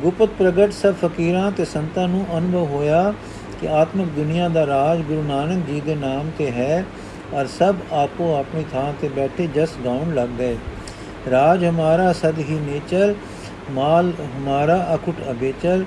ਗੁਪਤ 0.00 0.28
ਪ੍ਰਗਟ 0.38 0.72
ਸਭ 0.72 0.94
ਫਕੀਰਾਂ 0.94 1.50
ਤੇ 1.52 1.64
ਸੰਤਾਂ 1.64 2.08
ਨੂੰ 2.08 2.24
ਅਨੁਭਵ 2.38 2.66
ਹੋਇਆ 2.66 3.12
ਕਿ 3.60 3.68
ਆਤਮਿਕ 3.68 4.08
ਦੁਨੀਆ 4.08 4.48
ਦਾ 4.48 4.66
ਰਾਜ 4.66 5.00
ਗੁਰੂ 5.00 5.22
ਨਾਨਕ 5.22 5.66
ਜੀ 5.66 5.80
ਦੇ 5.80 5.94
ਨਾਮ 5.94 6.30
ਤੇ 6.38 6.50
ਹੈ, 6.50 6.84
ਔਰ 7.34 7.46
ਸਭ 7.48 7.76
ਆਪੋ 7.92 8.34
ਆਪਣੀ 8.34 8.64
ਥਾਂ 8.72 8.92
ਤੇ 9.00 9.08
ਬੈਠੇ 9.08 9.46
ਜਸ 9.46 9.76
ਗਾਉਣ 9.84 10.14
ਲੱਗ 10.14 10.28
ਗਏ। 10.38 10.56
ਰਾਜ 11.30 11.64
ਹਮਾਰਾ 11.64 12.12
ਸਦ 12.12 12.38
ਹੀ 12.38 12.58
ਨੇਚਰ, 12.60 13.14
ਮਾਲ 13.70 14.12
ਹਮਾਰਾ 14.20 14.76
ਅਕੁਟ 14.94 15.20
ਅਬੇਚਰ 15.30 15.84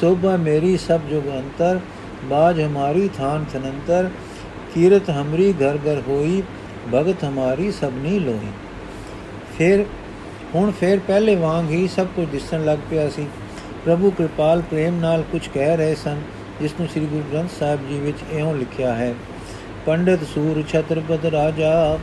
ਸੋਭਾ 0.00 0.36
ਮੇਰੀ 0.36 0.76
ਸਭ 0.78 1.00
ਜੁਗ 1.10 1.28
ਅੰਤਰ, 1.30 1.80
ਬਾਜ 2.24 2.60
ਹਮਾਰੀ 2.60 3.08
ਥਾਨ 3.16 3.44
ਥਨੰਤਰ, 3.52 4.08
ਕੀਰਤ 4.74 5.10
ਹਮਰੀ 5.10 5.52
ਘਰ 5.52 5.78
ਘਰ 5.86 6.00
ਹੋਈ, 6.08 6.42
ਭਗਤ 6.94 7.24
ਹਮਾਰੀ 7.24 7.70
ਸਭਨੀ 7.72 8.18
ਲੋਹੀ। 8.18 8.50
ਫਿਰ, 9.58 9.84
ਹੁਣ 10.54 10.70
ਫਿਰ 10.70 10.98
ਪਹਿਲੇ 11.06 11.34
ਵਾਂਗ 11.36 11.70
ਹੀ 11.70 11.86
ਸਭ 11.88 12.06
ਕੁਝ 12.16 12.26
ਦਿਸਣ 12.28 12.64
ਲੱਗ 12.64 12.78
ਪਿਆ 12.90 13.08
ਸੀ। 13.08 13.26
ਪ੍ਰਭੂ 13.84 14.10
ਕਿਰਪਾਲ 14.10 14.62
ਪ੍ਰੇਮ 14.62 14.98
ਨਾਲ 15.00 15.22
ਕੁਝ 15.32 15.40
ਕਹਿ 15.48 15.76
ਰਹੇ 15.76 15.94
ਸਨ 15.94 16.20
ਜਿਸ 16.60 16.74
ਨੂੰ 16.80 16.88
ਸ੍ਰੀ 16.88 17.06
ਗੁਰੂ 17.06 17.22
ਗ੍ਰੰਥ 17.32 17.50
ਸਾਹਿਬ 17.50 17.88
ਜੀ 17.88 17.98
ਵਿੱਚ 17.98 18.18
ਇਉਂ 18.32 18.54
ਲਿਖਿਆ 18.54 18.94
ਹੈ, 18.94 19.14
ਪੰਡਿਤ 19.86 20.24
ਸੂਰ 20.24 20.62
ਛਤਰਪਤ 20.68 21.24
ਰਾਜਾ 21.24 21.98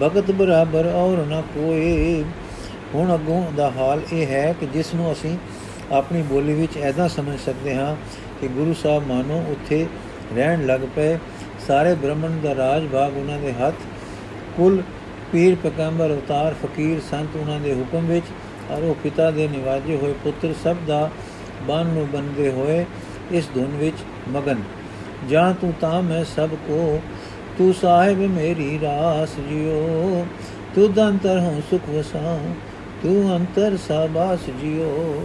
ਭਗਤ 0.00 0.30
ਬਰਾਬਰ 0.30 0.86
ਔਰ 0.86 1.24
ਨਾ 1.26 1.40
ਕੋਏ। 1.54 2.24
ਹੁਣ 2.94 3.14
ਅਗੋਂ 3.14 3.42
ਦਾ 3.52 3.70
ਹਾਲ 3.70 4.00
ਇਹ 4.12 4.26
ਹੈ 4.26 4.54
ਕਿ 4.60 4.66
ਜਿਸ 4.66 4.94
ਨੂੰ 4.94 5.12
ਅਸੀਂ 5.12 5.36
ਆਪਣੀ 5.92 6.22
ਬੋਲੀ 6.22 6.54
ਵਿੱਚ 6.54 6.76
ਐਦਾਂ 6.78 7.08
ਸਮਝ 7.08 7.38
ਸਕਦੇ 7.40 7.74
ਹਾਂ 7.74 7.94
ਕਿ 8.40 8.48
ਗੁਰੂ 8.48 8.74
ਸਾਹਿਬ 8.74 9.06
ਮਾਨੋ 9.06 9.42
ਉੱਥੇ 9.50 9.86
ਰਹਿਣ 10.34 10.66
ਲੱਗ 10.66 10.80
ਪਏ। 10.96 11.18
ਸਾਰੇ 11.66 11.94
ਬ੍ਰਹਮਣ 11.94 12.38
ਦਾ 12.42 12.54
ਰਾਜ 12.54 12.86
ਭਾਗ 12.86 13.16
ਉਹਨਾਂ 13.16 13.38
ਦੇ 13.38 13.52
ਹੱਥ, 13.52 13.74
ਕੁੱਲ 14.56 14.82
ਪੀਰ 15.32 15.56
ਪਕੰਬਰ 15.62 16.12
ਅਵਤਾਰ, 16.12 16.54
ਫਕੀਰ, 16.62 17.00
ਸੰਤ 17.10 17.36
ਉਹਨਾਂ 17.36 17.58
ਦੇ 17.60 17.74
ਹੁਕਮ 17.74 18.06
ਵਿੱਚ 18.06 18.26
ਔਰ 18.70 18.82
ਉਹ 18.82 18.94
ਪਿਤਾ 18.94 19.30
ਦੇ 19.30 19.48
ਨਿਵਾਜੇ 19.48 19.96
ਹੋਏ 19.96 20.12
ਪੁੱਤਰ 20.24 20.54
ਸਭ 20.64 20.76
ਦਾ 20.86 21.08
ਬਨ 21.68 21.86
ਨੂੰ 21.86 22.06
ਬੰਦੇ 22.12 22.50
ਹੋਏ 22.50 22.84
ਇਸ 23.30 23.48
ਧੁਨ 23.54 23.76
ਵਿੱਚ 23.76 23.96
ਮਗਨ। 24.28 24.62
ਜਾਂ 25.28 25.52
ਤੂੰ 25.54 25.72
ਤਾਂ 25.80 26.02
ਮੈਂ 26.02 26.24
ਸਭ 26.26 26.54
ਕੋ 26.68 27.00
ਤੂੰ 27.58 27.74
ਸਾਹਿਬ 27.74 28.18
ਮੇਰੀ 28.18 28.78
ਰਾਸ 28.82 29.36
ਜਿਓ 29.50 30.26
ਤੂੰ 30.74 31.08
ਅੰਤਰ 31.08 31.38
ਹਉ 31.38 31.60
ਸੁਖ 31.70 31.88
ਵਸਾ 31.88 32.38
ਤੂੰ 33.02 33.36
ਅੰਤਰ 33.36 33.76
ਸਾਬਾਸ 33.88 34.38
ਜਿਓ 34.62 35.22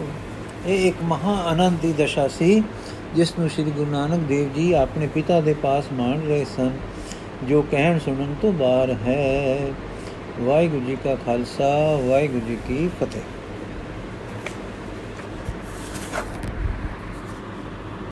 ਇਹ 0.66 0.88
ਇੱਕ 0.88 0.96
ਮਹਾ 1.04 1.34
ਆਨੰਦ 1.44 1.80
ਦੀ 1.80 1.94
ਦਸ਼ਾ 1.94 2.28
ਸੀ, 2.28 2.63
ਜਿਸ 3.16 3.34
ਨੂੰ 3.40 3.50
ਸ੍ਰੀ 3.50 3.63
ਗੁਰੂ 3.63 3.92
ਨਾਨਕ 3.92 4.20
ਦੇਵ 4.20 4.50
ਜੀ 4.54 4.72
ਆਪਣੇ 4.74 5.08
ਪਿਤਾ 5.08 5.42
ਦੇ 5.42 5.54
ਪਾਸ 5.54 5.84
ਮਾਣ 5.94 6.20
ਰਹੇ 6.20 6.46
ਸਨ, 6.46 6.72
ਜੋ 7.44 7.62
ਕਹਿਣ 7.62 8.00
ਸੁਣਨ 8.00 8.36
ਤੋਂ 8.42 8.52
ਬਾਹਰ 8.52 8.96
ਹੈ। 9.08 9.58
ਵਾਹਿਗੁਰੂ 10.40 10.86
ਜੀ 10.86 10.98
ਕਾ 11.04 11.16
ਖਾਲਸਾ, 11.16 12.00
ਵਾਹਿਗੁਰੂ 12.10 12.48
ਜੀ 12.48 12.58
ਕੀ 12.68 12.90
ਫਤਿਹ। 13.00 13.22